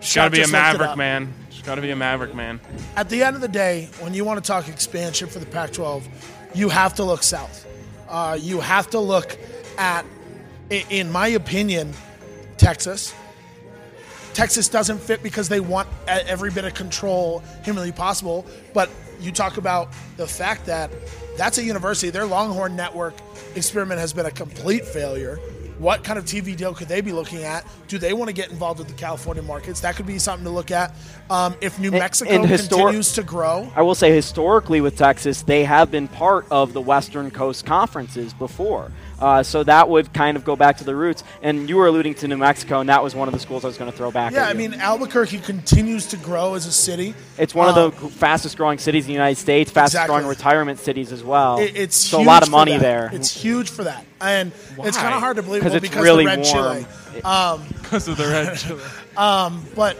[0.00, 1.34] She's Got to be a just looked it Maverick man.
[1.62, 2.58] Got to be a Maverick man.
[2.96, 5.72] At the end of the day, when you want to talk expansion for the Pac
[5.72, 6.08] 12,
[6.54, 7.66] you have to look south.
[8.08, 9.36] Uh, you have to look
[9.76, 10.06] at,
[10.70, 11.92] in my opinion,
[12.56, 13.14] Texas.
[14.32, 18.46] Texas doesn't fit because they want every bit of control humanly possible.
[18.72, 20.90] But you talk about the fact that
[21.36, 23.14] that's a university, their Longhorn Network
[23.54, 25.38] experiment has been a complete failure.
[25.78, 27.66] What kind of TV deal could they be looking at?
[27.88, 29.80] Do they want to get involved with the California markets?
[29.80, 30.94] That could be something to look at.
[31.30, 35.40] Um, if New Mexico and histor- continues to grow, I will say historically with Texas,
[35.40, 38.92] they have been part of the Western Coast conferences before.
[39.20, 41.22] Uh, so that would kind of go back to the roots.
[41.42, 43.68] And you were alluding to New Mexico, and that was one of the schools I
[43.68, 44.32] was going to throw back.
[44.32, 47.14] yeah, at I mean Albuquerque continues to grow as a city.
[47.38, 50.78] it's one Um, of the fastest growing cities in the United States, fastest growing retirement
[50.78, 51.58] cities as well.
[51.58, 52.80] It- it's so huge a lot of money that.
[52.80, 53.10] there.
[53.12, 56.02] It's huge for that, and it's kind of hard to believe 'Cause well, it's because
[56.02, 56.84] really the red warm.
[56.84, 57.22] chili.
[57.24, 58.80] Um, Because of the red chili.
[59.16, 59.96] um, but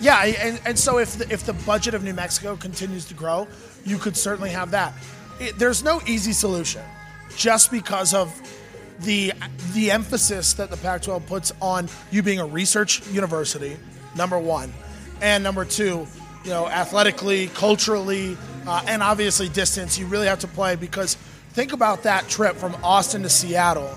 [0.00, 3.46] yeah, and, and so if the, if the budget of New Mexico continues to grow,
[3.84, 4.94] you could certainly have that.
[5.40, 6.82] It, there's no easy solution,
[7.36, 8.40] just because of
[9.00, 9.32] the
[9.72, 13.76] the emphasis that the Pac-12 puts on you being a research university.
[14.16, 14.72] Number one,
[15.20, 16.06] and number two,
[16.44, 19.98] you know, athletically, culturally, uh, and obviously distance.
[19.98, 21.14] You really have to play because
[21.50, 23.96] think about that trip from Austin to Seattle.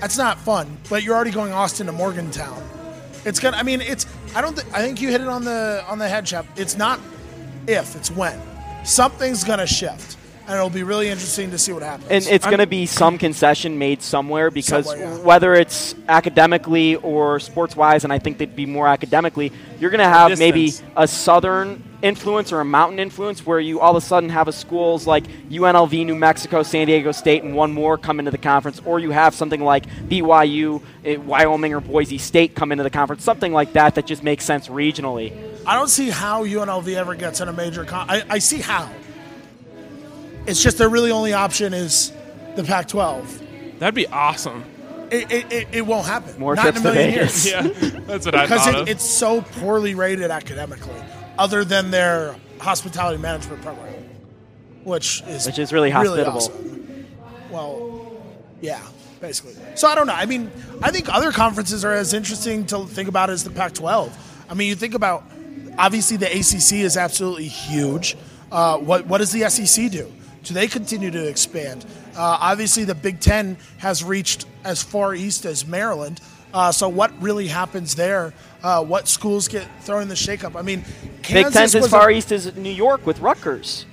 [0.00, 2.62] That's not fun, but you're already going Austin to Morgantown.
[3.24, 3.56] It's gonna.
[3.56, 4.06] I mean, it's.
[4.34, 4.54] I don't.
[4.54, 6.46] Th- I think you hit it on the on the head, chap.
[6.56, 7.00] It's not
[7.66, 7.96] if.
[7.96, 8.40] It's when.
[8.84, 10.16] something's to shift,
[10.46, 12.10] and it'll be really interesting to see what happens.
[12.10, 15.18] And it's going to be some concession made somewhere because Somewhere, yeah.
[15.22, 19.98] whether it's academically or sports wise, and I think they'd be more academically, you're going
[20.00, 24.06] to have maybe a southern influence or a mountain influence where you all of a
[24.06, 28.18] sudden have a schools like UNLV, New Mexico, San Diego State, and one more come
[28.18, 32.72] into the conference, or you have something like BYU, eh, Wyoming, or Boise State come
[32.72, 35.32] into the conference, something like that that just makes sense regionally.
[35.66, 37.86] I don't see how UNLV ever gets in a major.
[37.86, 38.90] Con- I, I see how.
[40.46, 42.12] It's just their really only option is
[42.56, 43.78] the Pac-12.
[43.78, 44.64] That'd be awesome.
[45.10, 46.38] It, it, it, it won't happen.
[46.38, 47.46] More Not trips in a to million Vegas.
[47.46, 47.64] years.
[47.94, 51.00] Yeah, that's what I because thought it, it's so poorly rated academically,
[51.38, 53.92] other than their hospitality management program,
[54.84, 56.32] which is Which is really hospitable.
[56.36, 57.06] awesome.
[57.50, 58.16] Well,
[58.60, 58.80] yeah,
[59.20, 59.54] basically.
[59.76, 60.14] So I don't know.
[60.14, 60.50] I mean,
[60.82, 64.10] I think other conferences are as interesting to think about as the Pac-12.
[64.48, 65.24] I mean, you think about
[65.78, 68.16] obviously the ACC is absolutely huge.
[68.50, 70.10] Uh, what what does the SEC do?
[70.44, 71.84] Do they continue to expand?
[72.16, 76.20] Uh, obviously, the Big Ten has reached as far east as Maryland.
[76.52, 78.32] Uh, so what really happens there?
[78.62, 80.54] Uh, what schools get thrown in the shakeup?
[80.54, 80.84] I mean,
[81.22, 83.86] Kansas Big Ten's as far a- east as New York with Rutgers.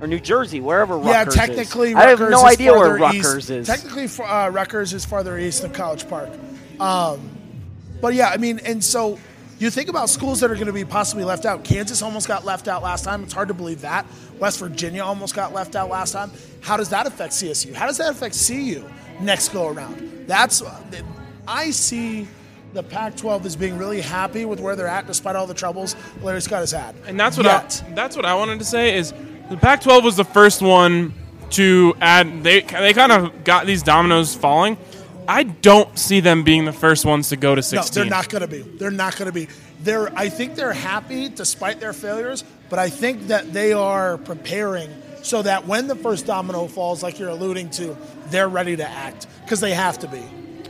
[0.00, 1.96] Or New Jersey, wherever Rutgers yeah, Rutgers technically, is.
[1.96, 3.50] I have no is idea where Rutgers east.
[3.50, 3.66] is.
[3.66, 6.30] Technically, uh, Rutgers is farther east than College Park.
[6.80, 7.30] Um,
[8.00, 9.18] but yeah, I mean, and so
[9.62, 11.62] you think about schools that are going to be possibly left out.
[11.62, 13.22] Kansas almost got left out last time.
[13.22, 14.04] It's hard to believe that.
[14.38, 16.32] West Virginia almost got left out last time.
[16.60, 17.72] How does that affect CSU?
[17.72, 18.84] How does that affect CU
[19.20, 20.26] next go around?
[20.26, 20.80] That's uh,
[21.46, 22.26] I see
[22.72, 26.40] the Pac-12 as being really happy with where they're at, despite all the troubles Larry
[26.40, 26.96] Scott has had.
[27.06, 27.84] And that's what Yet.
[27.86, 29.12] I, that's what I wanted to say is
[29.48, 31.14] the Pac-12 was the first one
[31.50, 32.42] to add.
[32.42, 34.76] They they kind of got these dominoes falling.
[35.28, 38.00] I don't see them being the first ones to go to 16.
[38.00, 38.62] No, they're not going to be.
[38.62, 39.48] They're not going to be.
[39.80, 40.16] They're.
[40.16, 44.90] I think they're happy despite their failures, but I think that they are preparing
[45.22, 47.96] so that when the first domino falls, like you're alluding to,
[48.26, 50.22] they're ready to act because they have to be.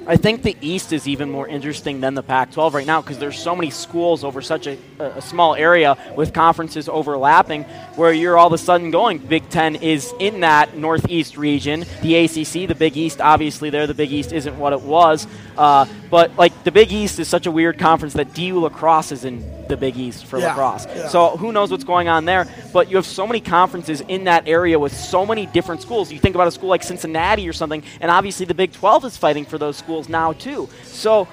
[0.05, 3.39] I think the East is even more interesting than the Pac-12 right now because there's
[3.39, 7.63] so many schools over such a, a small area with conferences overlapping,
[7.95, 9.19] where you're all of a sudden going.
[9.19, 11.85] Big Ten is in that Northeast region.
[12.03, 15.87] The ACC, the Big East, obviously there, the Big East isn't what it was, uh,
[16.11, 19.41] but like the Big East is such a weird conference that DU lacrosse is in
[19.69, 20.87] the Big East for Yeah, lacrosse.
[20.87, 21.09] yeah.
[21.09, 22.47] So who knows what's going on there?
[22.73, 26.11] But you have so many conferences in that area with so many different schools.
[26.13, 29.17] You think about a school like Cincinnati or something, and obviously the Big 12 is
[29.17, 30.69] fighting for those schools now too.
[30.85, 31.29] So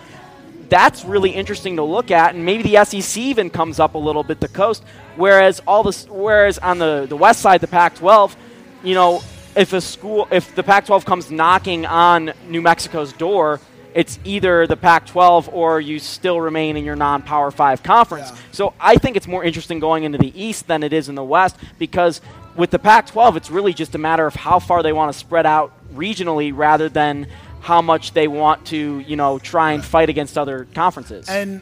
[0.70, 4.24] that's really interesting to look at, and maybe the SEC even comes up a little
[4.24, 4.84] bit the coast.
[5.16, 8.36] Whereas all this, whereas on the the west side, the Pac-12,
[8.84, 9.22] you know,
[9.56, 13.60] if a school, if the Pac-12 comes knocking on New Mexico's door,
[13.94, 18.32] it's either the Pac-12 or you still remain in your non-Power Five conference.
[18.52, 21.24] So I think it's more interesting going into the East than it is in the
[21.24, 22.22] West because
[22.56, 25.46] with the Pac-12, it's really just a matter of how far they want to spread
[25.46, 27.28] out regionally rather than
[27.62, 31.28] how much they want to, you know, try and fight against other conferences.
[31.28, 31.62] And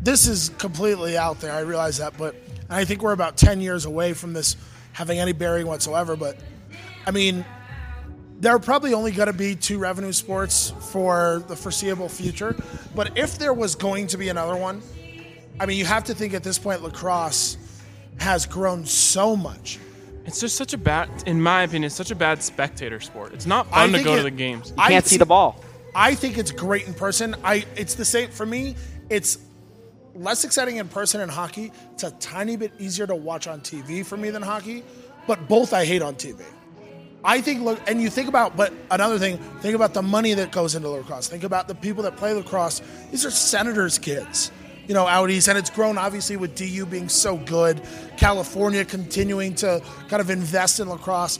[0.00, 1.52] this is completely out there.
[1.52, 2.34] I realize that, but
[2.68, 4.56] I think we're about 10 years away from this
[4.92, 6.16] having any bearing whatsoever.
[6.16, 6.38] But
[7.06, 7.44] I mean,
[8.40, 12.56] there are probably only going to be two revenue sports for the foreseeable future.
[12.94, 14.82] But if there was going to be another one,
[15.60, 17.56] I mean, you have to think at this point, lacrosse
[18.18, 19.78] has grown so much.
[20.24, 23.32] It's just such a bad, in my opinion, it's such a bad spectator sport.
[23.34, 24.72] It's not I fun to go it- to the games.
[24.78, 25.62] I can't see the ball.
[25.94, 27.34] I think it's great in person.
[27.44, 28.76] I it's the same for me.
[29.10, 29.38] It's
[30.14, 31.72] less exciting in person in hockey.
[31.92, 34.84] It's a tiny bit easier to watch on TV for me than hockey,
[35.26, 36.42] but both I hate on TV.
[37.24, 40.50] I think look, and you think about, but another thing, think about the money that
[40.50, 41.28] goes into lacrosse.
[41.28, 42.80] Think about the people that play lacrosse.
[43.10, 44.50] These are senators' kids,
[44.86, 47.80] you know, out east, and it's grown obviously with DU being so good,
[48.16, 51.38] California continuing to kind of invest in lacrosse.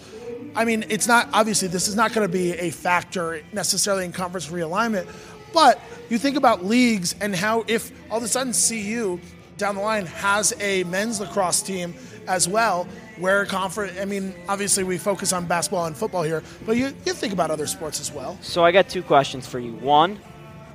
[0.55, 4.13] I mean, it's not obviously this is not going to be a factor necessarily in
[4.13, 5.09] conference realignment,
[5.53, 5.81] but
[6.11, 9.19] you think about leagues and how if all of a sudden CU
[9.57, 11.95] down the line has a men's lacrosse team
[12.27, 12.87] as well,
[13.19, 13.99] where conference.
[14.01, 17.51] I mean, obviously we focus on basketball and football here, but you, you think about
[17.51, 18.39] other sports as well.
[18.43, 19.73] So I got two questions for you.
[19.75, 20.19] One,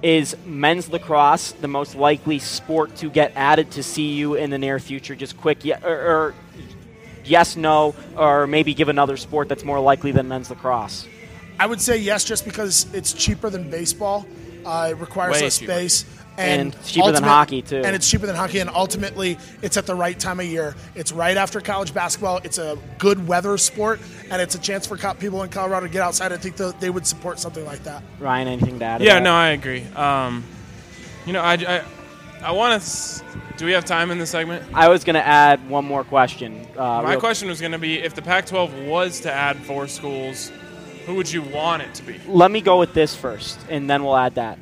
[0.01, 4.79] is men's lacrosse the most likely sport to get added to CU in the near
[4.79, 5.15] future?
[5.15, 6.35] Just quick, yeah, or, or
[7.23, 11.07] yes, no, or maybe give another sport that's more likely than men's lacrosse.
[11.59, 14.25] I would say yes, just because it's cheaper than baseball.
[14.65, 15.71] Uh, it requires Way less cheaper.
[15.71, 16.05] space.
[16.37, 17.81] And it's cheaper than hockey, too.
[17.83, 20.75] And it's cheaper than hockey, and ultimately, it's at the right time of year.
[20.95, 22.39] It's right after college basketball.
[22.43, 26.01] It's a good weather sport, and it's a chance for people in Colorado to get
[26.01, 26.31] outside.
[26.31, 28.03] I think that they would support something like that.
[28.19, 28.97] Ryan, anything to add?
[28.99, 29.23] to Yeah, that?
[29.23, 29.83] no, I agree.
[29.95, 30.43] Um,
[31.25, 31.83] you know, I, I,
[32.43, 33.23] I want to.
[33.57, 34.63] Do we have time in this segment?
[34.75, 36.67] I was going to add one more question.
[36.77, 39.87] Uh, My question was going to be if the Pac 12 was to add four
[39.87, 40.51] schools,
[41.07, 42.19] who would you want it to be?
[42.27, 44.59] Let me go with this first, and then we'll add that.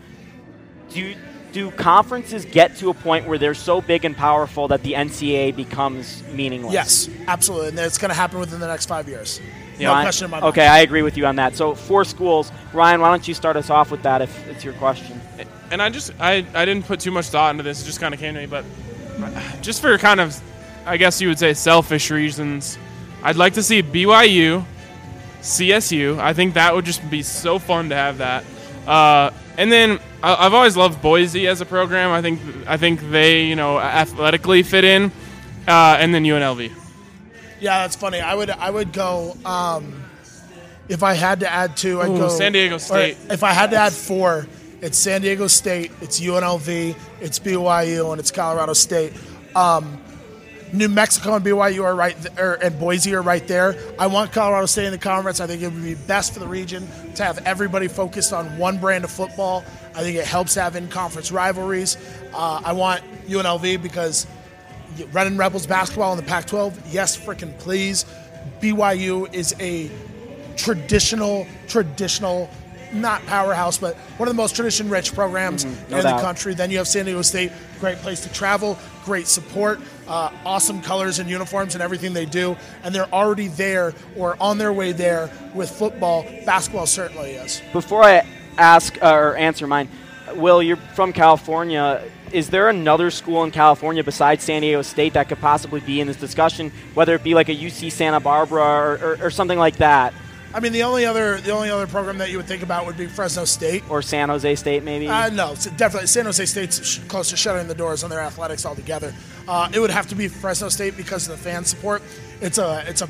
[0.91, 1.13] Do
[1.55, 5.55] do conferences get to a point where they're so big and powerful that the NCAA
[5.55, 6.73] becomes meaningless?
[6.73, 9.39] Yes, absolutely, and it's going to happen within the next five years.
[9.79, 10.49] no Ryan- question in my mind.
[10.49, 11.55] Okay, I agree with you on that.
[11.55, 12.51] So four schools.
[12.73, 15.21] Ryan, why don't you start us off with that if it's your question?
[15.71, 17.81] And I just I, I didn't put too much thought into this.
[17.81, 18.65] It just kind of came to me, but
[19.61, 20.37] just for kind of
[20.85, 22.77] I guess you would say selfish reasons,
[23.23, 24.65] I'd like to see BYU,
[25.39, 26.19] CSU.
[26.19, 28.43] I think that would just be so fun to have that.
[28.85, 32.09] Uh, and then I- I've always loved Boise as a program.
[32.11, 35.11] I think I think they you know athletically fit in,
[35.67, 36.71] uh, and then UNLV.
[37.59, 38.19] Yeah, that's funny.
[38.19, 40.03] I would I would go um,
[40.89, 42.01] if I had to add two.
[42.01, 43.17] I'd Ooh, go San Diego State.
[43.29, 44.47] If I had to add four,
[44.81, 49.13] it's San Diego State, it's UNLV, it's BYU, and it's Colorado State.
[49.55, 49.99] Um,
[50.73, 53.75] New Mexico and BYU are right, th- er, and Boise are right there.
[53.97, 55.39] I want Colorado State in the conference.
[55.39, 58.77] I think it would be best for the region to have everybody focused on one
[58.77, 59.63] brand of football.
[59.93, 61.97] I think it helps have in-conference rivalries.
[62.33, 64.27] Uh, I want UNLV because
[65.13, 66.73] running Rebels basketball in the Pac-12.
[66.91, 68.05] Yes, freaking please.
[68.59, 69.89] BYU is a
[70.57, 72.49] traditional, traditional,
[72.93, 75.91] not powerhouse, but one of the most tradition-rich programs Mm-hmm.
[75.91, 76.53] no in the country.
[76.53, 81.19] Then you have San Diego State, great place to travel, great support, uh, awesome colors
[81.19, 85.29] and uniforms and everything they do, and they're already there or on their way there
[85.53, 86.23] with football.
[86.45, 87.61] Basketball certainly is.
[87.73, 88.25] Before I
[88.57, 89.89] ask uh, or answer mine,
[90.35, 92.03] Will, you're from California.
[92.31, 96.07] Is there another school in California besides San Diego State that could possibly be in
[96.07, 99.77] this discussion, whether it be like a UC Santa Barbara or, or, or something like
[99.77, 100.13] that,
[100.55, 102.95] I mean, the only other the only other program that you would think about would
[102.95, 103.83] be Fresno State.
[103.89, 105.05] or San Jose State maybe?
[105.05, 108.65] Uh, no, definitely San Jose State's sh- close to shutting the doors on their athletics
[108.65, 109.13] altogether.
[109.49, 112.01] Uh, it would have to be Fresno State because of the fan support.
[112.39, 113.09] It's a it's a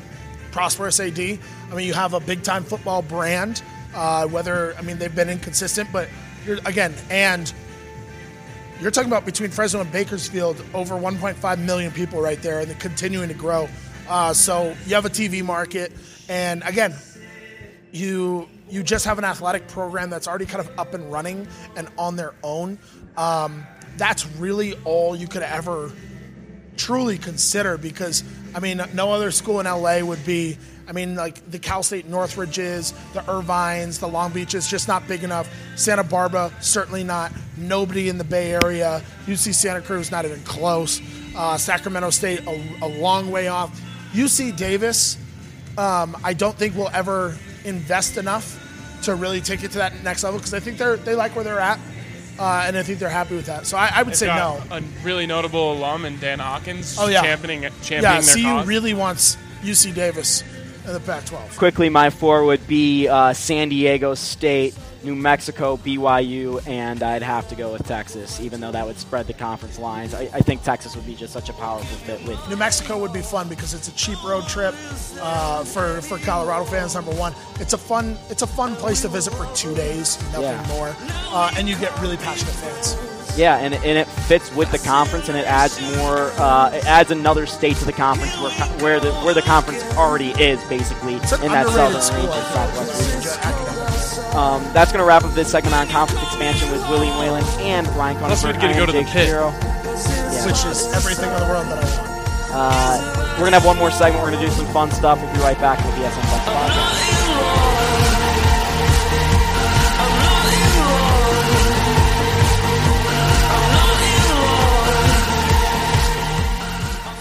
[0.50, 1.20] prosperous AD.
[1.20, 1.38] I
[1.72, 3.62] mean, you have a big time football brand.
[3.94, 6.08] Uh, whether I mean they've been inconsistent, but
[6.44, 7.52] you're, again, and
[8.80, 12.76] you're talking about between Fresno and Bakersfield, over 1.5 million people right there, and they're
[12.76, 13.68] continuing to grow.
[14.08, 15.92] Uh, so you have a TV market,
[16.28, 16.92] and again,
[17.96, 21.88] you you just have an athletic program that's already kind of up and running and
[21.96, 22.78] on their own.
[23.16, 23.66] Um,
[23.96, 25.92] that's really all you could ever
[26.76, 28.22] truly consider because
[28.56, 30.56] I mean, no other school in LA would be.
[30.88, 35.24] I mean, like the Cal State Northridges, the Irvines, the Long Beaches, just not big
[35.24, 35.52] enough.
[35.74, 37.32] Santa Barbara, certainly not.
[37.58, 39.02] Nobody in the Bay Area.
[39.26, 41.02] UC Santa Cruz, not even close.
[41.36, 43.78] Uh, Sacramento State, a, a long way off.
[44.12, 45.18] UC Davis,
[45.76, 47.36] um, I don't think will ever
[47.66, 48.62] invest enough
[49.02, 51.44] to really take it to that next level because I think they're they like where
[51.44, 51.78] they're at,
[52.38, 53.66] uh, and I think they're happy with that.
[53.66, 54.62] So I, I would They've say no.
[54.70, 56.96] A really notable alum in Dan Hawkins.
[56.98, 58.20] Oh yeah, championing championing yeah.
[58.20, 58.66] their CU cause.
[58.66, 60.42] really wants UC Davis
[60.86, 61.56] in the Pac-12.
[61.56, 64.74] Quickly, my four would be uh, San Diego State,
[65.06, 69.28] New Mexico, BYU, and I'd have to go with Texas, even though that would spread
[69.28, 70.12] the conference lines.
[70.12, 73.12] I, I think Texas would be just such a powerful fit with New Mexico would
[73.12, 74.74] be fun because it's a cheap road trip
[75.20, 76.96] uh, for for Colorado fans.
[76.96, 80.42] Number one, it's a fun it's a fun place to visit for two days, nothing
[80.42, 80.66] Yeah.
[80.66, 80.96] more,
[81.30, 82.96] uh, and you get really passionate fans.
[83.38, 86.32] Yeah, and, and it fits with the conference, and it adds more.
[86.38, 88.50] Uh, it adds another state to the conference where
[88.80, 93.65] where the where the conference already is basically in that southern region, southwest region.
[94.36, 97.88] Um, that's going to wrap up this segment on conference expansion with William Whalen and
[97.96, 98.52] Ryan Unless Conner.
[98.52, 99.32] we'd get to go to the pit.
[100.44, 102.16] which is everything in the world that I want.
[102.52, 104.22] Uh, we're going to have one more segment.
[104.22, 105.20] We're going to do some fun stuff.
[105.20, 106.85] We'll be right back with the SM Fun Podcast.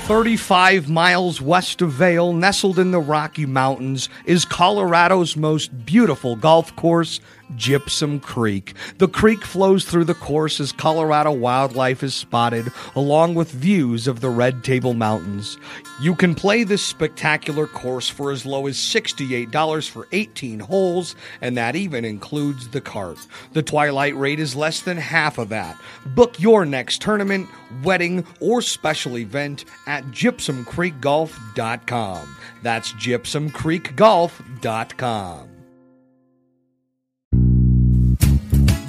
[0.05, 6.75] 35 miles west of Vail, nestled in the Rocky Mountains, is Colorado's most beautiful golf
[6.75, 7.19] course,
[7.55, 8.73] Gypsum Creek.
[8.97, 14.21] The creek flows through the course as Colorado wildlife is spotted, along with views of
[14.21, 15.57] the Red Table Mountains.
[16.01, 21.57] You can play this spectacular course for as low as $68 for 18 holes, and
[21.57, 23.17] that even includes the cart.
[23.53, 25.77] The twilight rate is less than half of that.
[26.07, 27.47] Book your next tournament,
[27.83, 32.37] wedding, or special event at gypsumcreekgolf.com.
[32.61, 35.54] That's gypsumcreekgolf.com.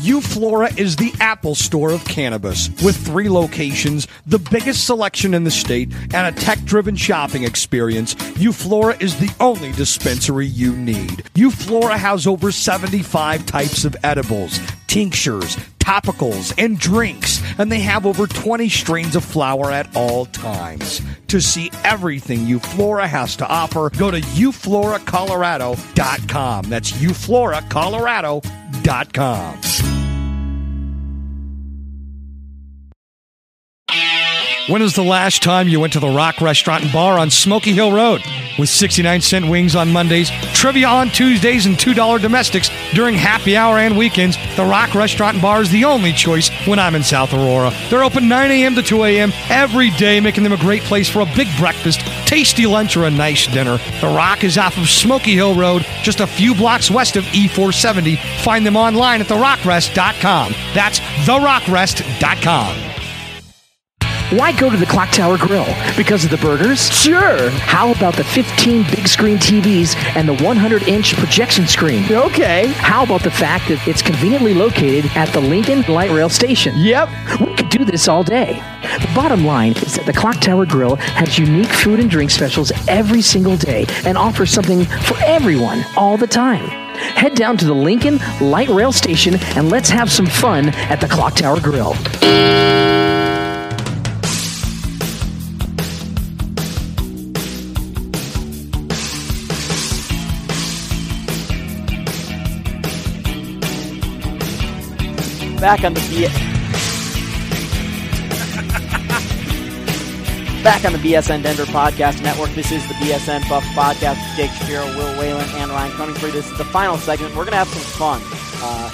[0.07, 5.51] Euflora is the Apple store of cannabis with three locations, the biggest selection in the
[5.51, 8.15] state, and a tech driven shopping experience.
[8.15, 11.25] Euflora is the only dispensary you need.
[11.35, 18.29] Euflora has over 75 types of edibles, tinctures, topicals, and drinks, and they have over
[18.29, 21.03] 20 strains of flower at all times.
[21.27, 26.65] To see everything Euflora has to offer, go to eufloracolorado.com.
[26.67, 28.66] That's eufloracolorado.com.
[28.87, 30.06] Indeed.com.
[34.69, 37.73] When was the last time you went to the Rock Restaurant and Bar on Smoky
[37.73, 38.21] Hill Road?
[38.59, 43.79] With 69 cent wings on Mondays, trivia on Tuesdays, and $2 domestics during happy hour
[43.79, 47.33] and weekends, the Rock Restaurant and Bar is the only choice when I'm in South
[47.33, 47.71] Aurora.
[47.91, 48.75] They're open 9 a.m.
[48.75, 49.31] to 2 a.m.
[49.51, 53.11] every day, making them a great place for a big breakfast, tasty lunch, or a
[53.11, 53.79] nice dinner.
[54.01, 58.19] The Rock is off of Smoky Hill Road, just a few blocks west of E470.
[58.43, 60.55] Find them online at therockrest.com.
[60.75, 62.96] That's therockrest.com.
[64.37, 65.65] Why go to the Clock Tower Grill?
[65.97, 66.93] Because of the burgers?
[66.93, 67.49] Sure.
[67.49, 72.05] How about the 15 big screen TVs and the 100 inch projection screen?
[72.13, 72.67] Okay.
[72.77, 76.75] How about the fact that it's conveniently located at the Lincoln Light Rail Station?
[76.77, 77.09] Yep.
[77.41, 78.63] We could do this all day.
[78.83, 82.73] The bottom line is that the Clock Tower Grill has unique food and drink specials
[82.89, 86.69] every single day and offers something for everyone all the time.
[86.97, 91.09] Head down to the Lincoln Light Rail Station and let's have some fun at the
[91.09, 91.95] Clock Tower Grill.
[105.67, 106.27] Back on the B-
[110.63, 112.51] Back on the BSN Denver Podcast Network.
[112.51, 116.31] This is the BSN Buff Podcast Jake Shapiro, Will Whalen, and Ryan Cunningford.
[116.31, 117.35] This is the final segment.
[117.35, 118.23] We're to have some fun.
[118.63, 118.91] Uh,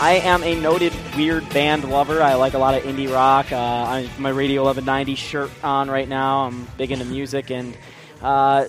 [0.00, 2.20] I am a noted weird band lover.
[2.20, 3.52] I like a lot of indie rock.
[3.52, 6.46] Uh, I my Radio 1190 shirt on right now.
[6.46, 7.72] I'm big into music, and
[8.20, 8.64] uh,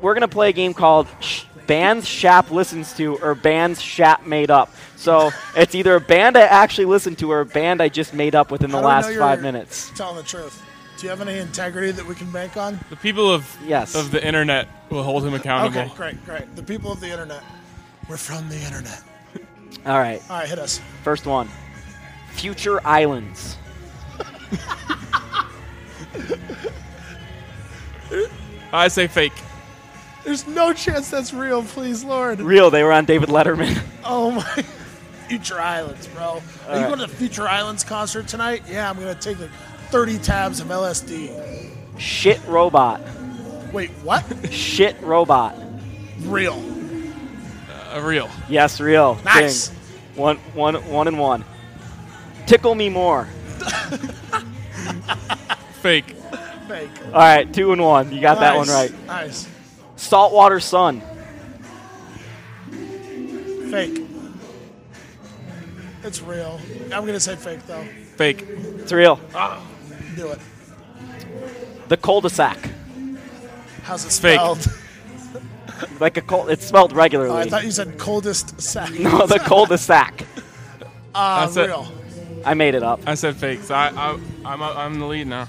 [0.00, 4.50] we're to play a game called Sh- Bands Shap Listens to or Bands Shap Made
[4.50, 4.74] Up.
[4.96, 8.34] So it's either a band I actually listened to or a band I just made
[8.34, 9.90] up within the How know last five minutes.
[9.94, 10.62] Telling the truth.
[10.98, 12.80] Do you have any integrity that we can bank on?
[12.88, 13.94] The people of yes.
[13.94, 15.80] of the internet will hold him accountable.
[15.80, 16.56] Okay, great, great.
[16.56, 17.42] The people of the internet.
[18.08, 19.02] We're from the internet.
[19.86, 20.22] All right.
[20.30, 20.80] All right, hit us.
[21.02, 21.50] First one
[22.32, 23.58] Future Islands.
[28.72, 29.32] I say fake.
[30.26, 32.40] There's no chance that's real, please, Lord.
[32.40, 33.80] Real, they were on David Letterman.
[34.08, 34.64] Oh my.
[35.26, 36.40] Future Islands, bro.
[36.68, 36.86] Are you right.
[36.86, 38.62] going to the Future Islands concert tonight?
[38.68, 39.50] Yeah, I'm going to take like
[39.90, 41.72] 30 tabs of LSD.
[41.98, 43.00] Shit Robot.
[43.72, 44.24] Wait, what?
[44.52, 45.56] Shit Robot.
[46.20, 46.62] Real.
[47.92, 48.30] Uh, real.
[48.48, 49.18] Yes, real.
[49.24, 49.70] Nice.
[49.70, 49.78] Ding.
[50.14, 51.44] One, one, one and one.
[52.46, 53.24] Tickle Me More.
[55.82, 56.14] Fake.
[56.68, 56.90] Fake.
[57.06, 58.12] All right, two and one.
[58.12, 59.06] You got that one right.
[59.06, 59.48] Nice.
[59.96, 61.02] Saltwater Sun.
[63.70, 64.02] Fake.
[66.04, 66.60] It's real.
[66.84, 67.84] I'm going to say fake, though.
[68.16, 68.42] Fake.
[68.48, 69.18] It's real.
[69.34, 69.60] Ah,
[70.14, 70.38] Do it.
[71.88, 72.70] The cul-de-sac.
[73.82, 74.38] How's it Fake.
[74.38, 74.66] spelled?
[76.00, 76.48] Like a cul.
[76.48, 77.34] It's spelled regularly.
[77.34, 78.90] Oh, I thought you said coldest sack.
[78.98, 80.22] no, the cul-de-sac.
[81.14, 81.86] Uh, I said- real.
[82.46, 83.00] I made it up.
[83.06, 83.60] I said fake.
[83.62, 85.48] So I, I, I'm, I'm the lead now.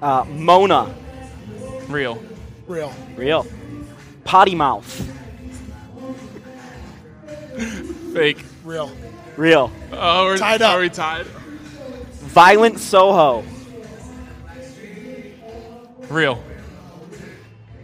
[0.00, 0.94] Uh, Mona.
[1.88, 2.22] Real.
[2.68, 2.92] Real.
[3.16, 3.44] Real.
[4.26, 4.84] Potty Mouth.
[8.12, 8.44] Fake.
[8.64, 8.90] Real.
[9.36, 9.72] Real.
[9.92, 10.74] Oh, we're Tied up.
[10.74, 11.26] Are we tied?
[11.26, 13.44] Violent Soho.
[16.10, 16.42] Real.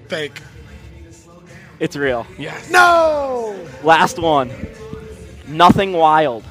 [0.09, 0.41] Fake.
[1.79, 2.27] It's real.
[2.39, 2.71] Yes.
[2.71, 3.57] No!
[3.83, 4.51] Last one.
[5.47, 6.45] Nothing Wild.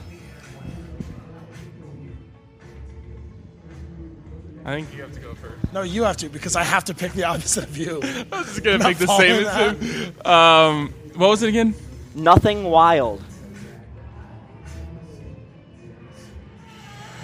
[4.64, 5.30] I think you have to go first.
[5.74, 8.01] No, you have to because I have to pick the opposite of you.
[8.32, 10.28] I was just gonna Not make the same as him.
[10.28, 11.74] Um, what was it again?
[12.13, 13.24] Nothing Wild.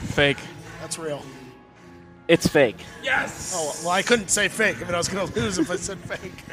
[0.05, 0.37] Fake.
[0.81, 1.21] That's real.
[2.27, 2.77] It's fake.
[3.03, 3.53] Yes.
[3.55, 4.77] Oh well, I couldn't say fake.
[4.77, 6.43] I mean, I was going to lose if I said fake.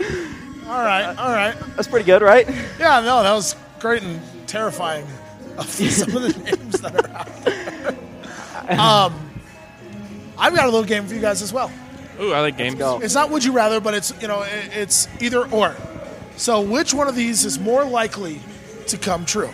[0.67, 1.55] All right, all right.
[1.77, 2.49] That's pretty good, right?
[2.79, 5.07] Yeah, no, that was great and terrifying.
[5.57, 8.81] Of some of the names that are out there.
[8.81, 9.31] Um,
[10.37, 11.71] I've got a little game for you guys as well.
[12.21, 12.77] Ooh, I like games.
[13.03, 15.75] It's not would you rather, but it's you know it's either or.
[16.37, 18.41] So which one of these is more likely
[18.89, 19.51] to come true?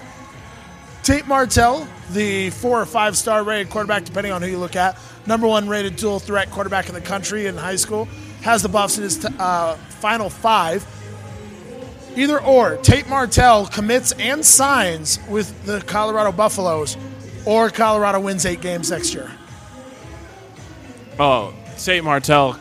[1.03, 4.99] Tate Martell, the four or five star rated quarterback, depending on who you look at,
[5.27, 8.07] number one rated dual threat quarterback in the country in high school,
[8.43, 10.87] has the Buffs in his t- uh, final five.
[12.17, 16.97] Either or, Tate Martell commits and signs with the Colorado Buffaloes,
[17.47, 19.31] or Colorado wins eight games next year.
[21.19, 21.55] Oh,
[21.85, 22.59] Tate Martell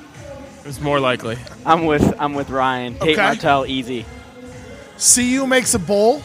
[0.65, 1.38] is more likely.
[1.65, 2.93] I'm with I'm with Ryan.
[2.95, 3.15] Tate Okay.
[3.22, 4.05] Martell, easy.
[4.97, 6.22] CU makes a bowl,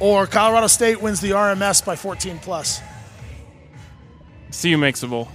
[0.00, 2.80] or Colorado State wins the RMS by 14 plus.
[4.60, 5.28] CU makes a bowl.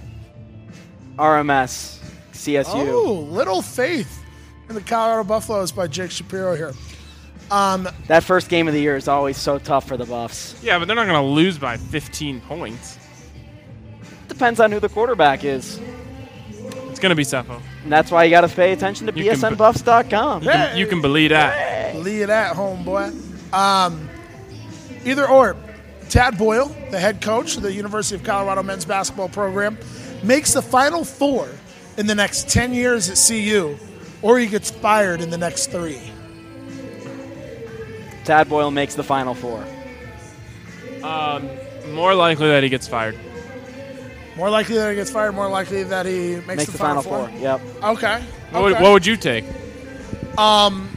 [1.18, 1.98] RMS,
[2.32, 2.66] CSU.
[2.88, 4.22] Oh, little faith
[4.68, 6.72] in the Colorado Buffaloes by Jake Shapiro here.
[7.50, 10.54] Um, That first game of the year is always so tough for the Buffs.
[10.62, 12.96] Yeah, but they're not going to lose by 15 points.
[14.28, 15.80] Depends on who the quarterback is.
[17.00, 17.62] It's going to be Sefo.
[17.82, 20.42] And that's why you got to pay attention to You can be- bsnbuffs.com.
[20.42, 21.96] You can, you can believe that.
[21.96, 23.10] Leave it at home, boy.
[23.54, 24.10] Um,
[25.06, 25.56] either or,
[26.10, 29.78] Tad Boyle, the head coach of the University of Colorado men's basketball program,
[30.22, 31.48] makes the Final Four
[31.96, 33.78] in the next 10 years at CU,
[34.20, 36.02] or he gets fired in the next three.
[38.24, 39.64] Tad Boyle makes the Final Four.
[41.02, 41.48] Um,
[41.92, 43.18] more likely that he gets fired.
[44.36, 47.02] More likely that he gets fired, more likely that he makes, Makes the, the Final,
[47.02, 47.28] Final Four.
[47.30, 47.60] Four, yep.
[47.82, 48.22] Okay.
[48.50, 48.82] What, would, okay.
[48.82, 49.44] what would you take?
[50.38, 50.88] Um,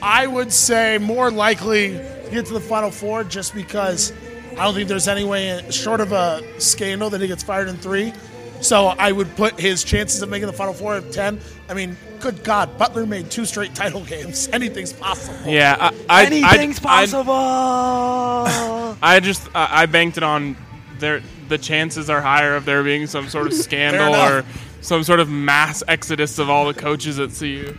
[0.00, 4.12] I would say more likely to get to the Final Four just because
[4.52, 7.76] I don't think there's any way, short of a scandal, that he gets fired in
[7.76, 8.12] three.
[8.60, 11.40] So I would put his chances of making the Final Four at 10.
[11.68, 14.48] I mean, good God, Butler made two straight title games.
[14.52, 15.50] Anything's possible.
[15.50, 17.32] Yeah, I, I, Anything's I, possible.
[17.34, 20.56] I, I just I, I banked it on
[20.98, 21.22] there.
[21.48, 24.44] The chances are higher of there being some sort of scandal or
[24.80, 27.76] some sort of mass exodus of all the coaches at CU.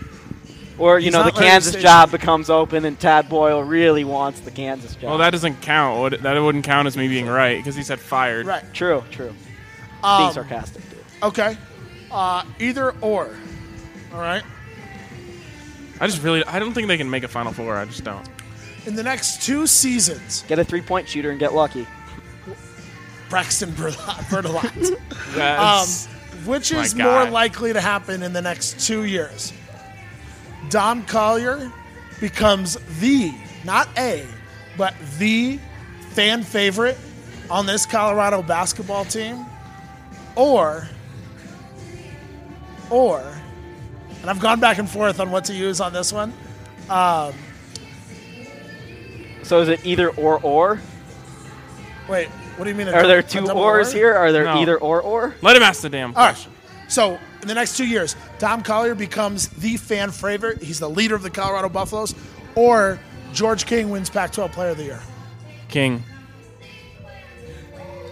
[0.77, 4.51] or, you He's know, the Kansas job becomes open and Tad Boyle really wants the
[4.51, 5.03] Kansas job.
[5.03, 5.99] Well, that doesn't count.
[6.01, 8.45] Would- That wouldn't count as me being right because he said fired.
[8.45, 8.63] Right.
[8.73, 9.33] True, true.
[10.03, 10.99] Um, Being sarcastic, dude.
[11.23, 11.57] Okay.
[12.11, 13.29] Uh, either or.
[14.13, 14.43] All right.
[15.99, 17.75] I just really I don't think they can make a Final Four.
[17.75, 18.25] I just don't.
[18.85, 21.87] In the next two seasons, Get a three point shooter and get lucky.
[23.29, 24.97] Braxton Bertolat.
[25.39, 29.53] um, which is more likely to happen in the next two years?
[30.69, 31.71] Dom Collier
[32.19, 34.25] becomes the, not a,
[34.77, 35.59] but the
[36.11, 36.97] fan favorite
[37.49, 39.45] on this Colorado basketball team,
[40.35, 40.87] or,
[42.89, 43.21] or,
[44.21, 46.33] and I've gone back and forth on what to use on this one.
[46.89, 47.33] Um,
[49.43, 50.81] So is it either or or?
[52.09, 52.87] wait, what do you mean?
[52.87, 53.97] a Are dou- there two ors or?
[53.97, 54.13] here?
[54.15, 54.57] Are there No.
[54.61, 55.35] either or or?
[55.41, 56.33] Let him ask the damn All right.
[56.33, 56.51] question.
[56.89, 60.61] So in the next two years, Dom Collier becomes the fan favorite.
[60.61, 62.15] He's the leader of the Colorado Buffaloes,
[62.55, 62.99] or
[63.33, 64.99] George King wins Pac-12 Player of the Year.
[65.69, 66.03] King.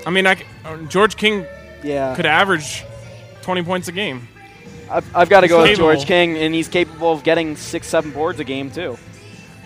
[0.06, 1.46] I mean, I c uh, George King
[1.84, 2.16] Yeah.
[2.16, 2.84] could average
[3.42, 4.28] 20 points a game.
[4.90, 5.78] I've, I've got to He's go with.
[5.78, 8.98] George King, and he's capable of getting six, seven boards a game too.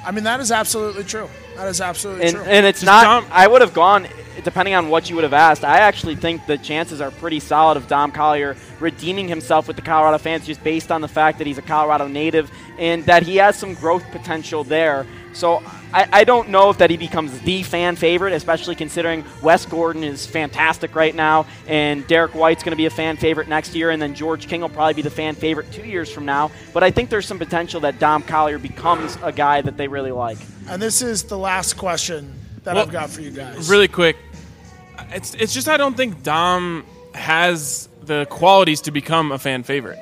[0.06, 1.28] I mean, that is absolutely true.
[1.58, 2.46] That is absolutely And, true.
[2.46, 3.04] and it's Just not.
[3.24, 4.08] Dom- I would have gone,
[4.44, 5.64] depending on what you would have asked.
[5.64, 9.82] I actually think the chances are pretty solid of Dom Collier redeeming himself with the
[9.82, 13.38] Colorado fans, just based on the fact that he's a Colorado native and that he
[13.38, 15.06] has some growth potential there.
[15.34, 15.62] So
[15.94, 20.04] I, I don't know if that he becomes the fan favorite, especially considering Wes Gordon
[20.04, 23.92] is fantastic right now, and Derrick White's going to be a fan favorite next year,
[23.92, 26.52] and then George King will probably be the fan favorite two years from now.
[26.74, 30.12] But I think there's some potential that Dom Collier becomes a guy that they really
[30.12, 30.40] like.
[30.68, 32.34] and this is the last question
[32.64, 33.70] that Well, I've got for you guys.
[33.70, 34.18] Really quick,
[35.12, 40.00] it's it's just I don't think Dom has the qualities to become a fan favorite.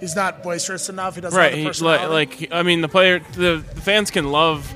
[0.00, 1.14] He's not boisterous enough.
[1.14, 2.08] He doesn't Right, have the he, like,
[2.40, 4.70] like I mean, the player, the, the fans can love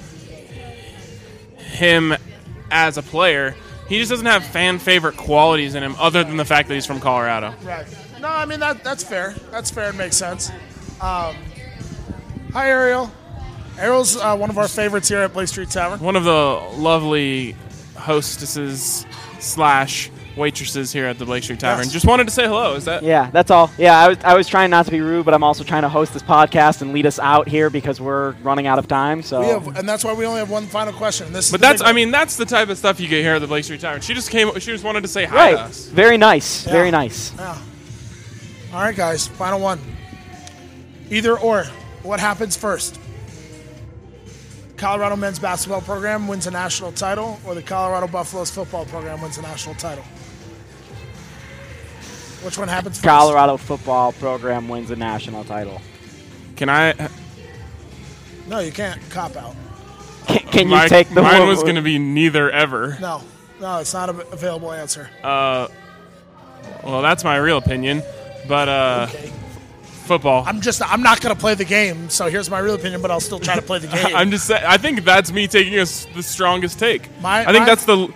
[1.56, 2.14] him
[2.70, 3.54] as a player.
[3.88, 6.86] He just doesn't have fan favorite qualities in him, other than the fact that he's
[6.86, 7.54] from Colorado.
[7.62, 7.86] Right.
[8.20, 9.34] No, I mean that that's fair.
[9.50, 9.90] That's fair.
[9.90, 10.50] It makes sense.
[11.00, 11.34] Um,
[12.52, 13.10] hi, Ariel.
[13.78, 16.00] Ariel's uh, one of our favorites here at Blake Street Tavern.
[16.00, 16.30] One of the
[16.76, 17.56] lovely
[17.96, 19.06] hostesses
[19.40, 21.84] slash waitresses here at the Blake Street Tavern.
[21.84, 21.92] Yes.
[21.92, 22.74] Just wanted to say hello.
[22.74, 23.02] Is that?
[23.02, 23.70] Yeah, that's all.
[23.76, 25.88] Yeah, I was, I was trying not to be rude, but I'm also trying to
[25.88, 29.22] host this podcast and lead us out here because we're running out of time.
[29.22, 31.32] So We have, and that's why we only have one final question.
[31.32, 33.46] This But that's, I mean, that's the type of stuff you get here at the
[33.48, 34.00] Blake Street Tavern.
[34.00, 35.86] She just came, she just wanted to say hi right, to us.
[35.86, 36.72] very nice, Yeah.
[36.72, 37.34] very nice.
[37.36, 37.58] Yeah.
[38.72, 39.26] All right, guys.
[39.26, 39.80] Final one.
[41.10, 41.64] Either or.
[42.02, 42.98] What happens first?
[44.80, 49.36] Colorado men's basketball program wins a national title, or the Colorado Buffaloes football program wins
[49.36, 50.04] a national title.
[52.42, 53.04] Which one happens first?
[53.04, 55.82] Colorado football program wins a national title.
[56.56, 56.94] Can I?
[58.48, 59.54] No, you can't cop out.
[60.26, 62.96] Can, can you my- take the Mine was going to be neither ever.
[63.02, 63.20] No,
[63.60, 65.10] no, it's not an available answer.
[65.22, 65.68] Uh,
[66.82, 68.02] well, that's my real opinion,
[68.48, 69.08] but uh,
[70.10, 70.42] football.
[70.46, 72.10] I'm just, I'm not going to play the game.
[72.10, 74.14] So here's my real opinion, but I'll still try to play the game.
[74.16, 74.64] I'm just saying.
[74.66, 77.02] I think that's me taking us the strongest take.
[77.20, 78.12] My- I think my- that's the.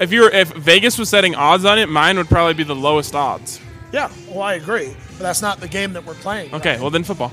[0.00, 2.74] If you were, if Vegas was setting odds on it, mine would probably be the
[2.74, 3.60] lowest odds.
[3.92, 6.54] yeah, well, I agree, but that's not the game that we're playing.
[6.54, 7.32] Okay, well then football.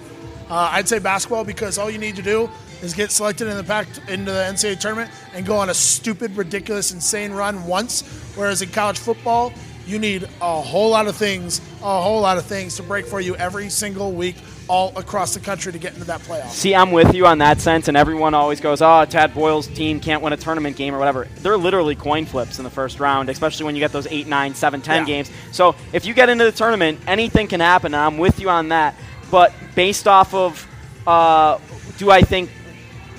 [0.49, 2.49] Uh, I'd say basketball because all you need to do
[2.81, 6.35] is get selected in the pack into the NCAA tournament and go on a stupid,
[6.37, 8.01] ridiculous, insane run once.
[8.35, 9.51] Whereas in college football,
[9.85, 13.19] you need a whole lot of things, a whole lot of things to break for
[13.19, 14.35] you every single week,
[14.67, 16.49] all across the country to get into that playoff.
[16.49, 19.99] See, I'm with you on that sense, and everyone always goes, "Oh, Tad Boyle's team
[19.99, 23.29] can't win a tournament game or whatever." They're literally coin flips in the first round,
[23.29, 25.05] especially when you get those eight, nine, seven, ten Yeah.
[25.05, 25.31] games.
[25.51, 27.93] So if you get into the tournament, anything can happen.
[27.93, 28.95] And I'm with you on that.
[29.31, 30.65] But based off of,
[31.05, 31.59] uh,
[31.97, 32.49] do I think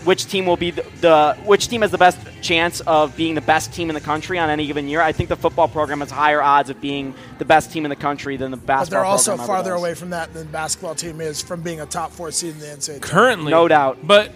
[0.04, 3.40] which team will be the, the which team has the best chance of being the
[3.40, 5.00] best team in the country on any given year?
[5.00, 7.96] I think the football program has higher odds of being the best team in the
[7.96, 8.84] country than the basketball.
[8.84, 11.80] But they're also program farther away from that than the basketball team is from being
[11.80, 13.00] a top four seed in the NCAA.
[13.02, 13.98] currently, No doubt.
[14.06, 14.32] But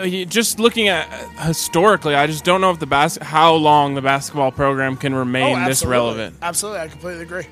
[0.00, 1.08] uh, just looking at
[1.38, 5.14] uh, historically, I just don't know if the bas- how long the basketball program can
[5.14, 6.36] remain Oh, this relevant.
[6.42, 7.46] Absolutely, I completely agree.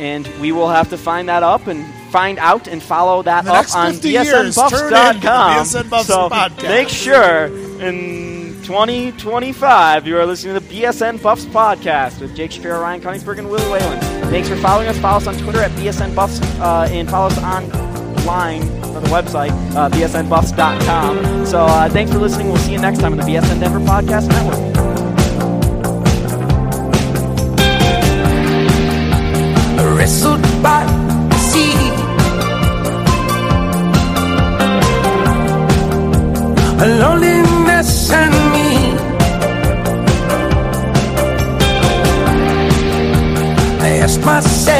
[0.00, 3.52] And we will have to find that up and find out and follow that the
[3.52, 5.64] up on 50 years, tune in to the bsnbuffs.com.
[5.66, 6.68] BSN so podcast.
[6.68, 7.46] make sure
[7.80, 13.38] in 2025 you are listening to the BSN Buffs podcast with Jake Shapiro, Ryan Cunningsburg,
[13.38, 14.00] and Will Whalen.
[14.30, 14.98] Thanks for following us.
[14.98, 19.50] Follow us on Twitter at BSN Buffs uh, and follow us online on the website,
[19.74, 21.46] uh, bsnbuffs.com.
[21.46, 22.48] So uh, thanks for listening.
[22.48, 24.79] We'll see you next time on the BSN Denver Podcast Network.
[36.86, 38.96] Loneliness and me.
[43.82, 44.79] I asked myself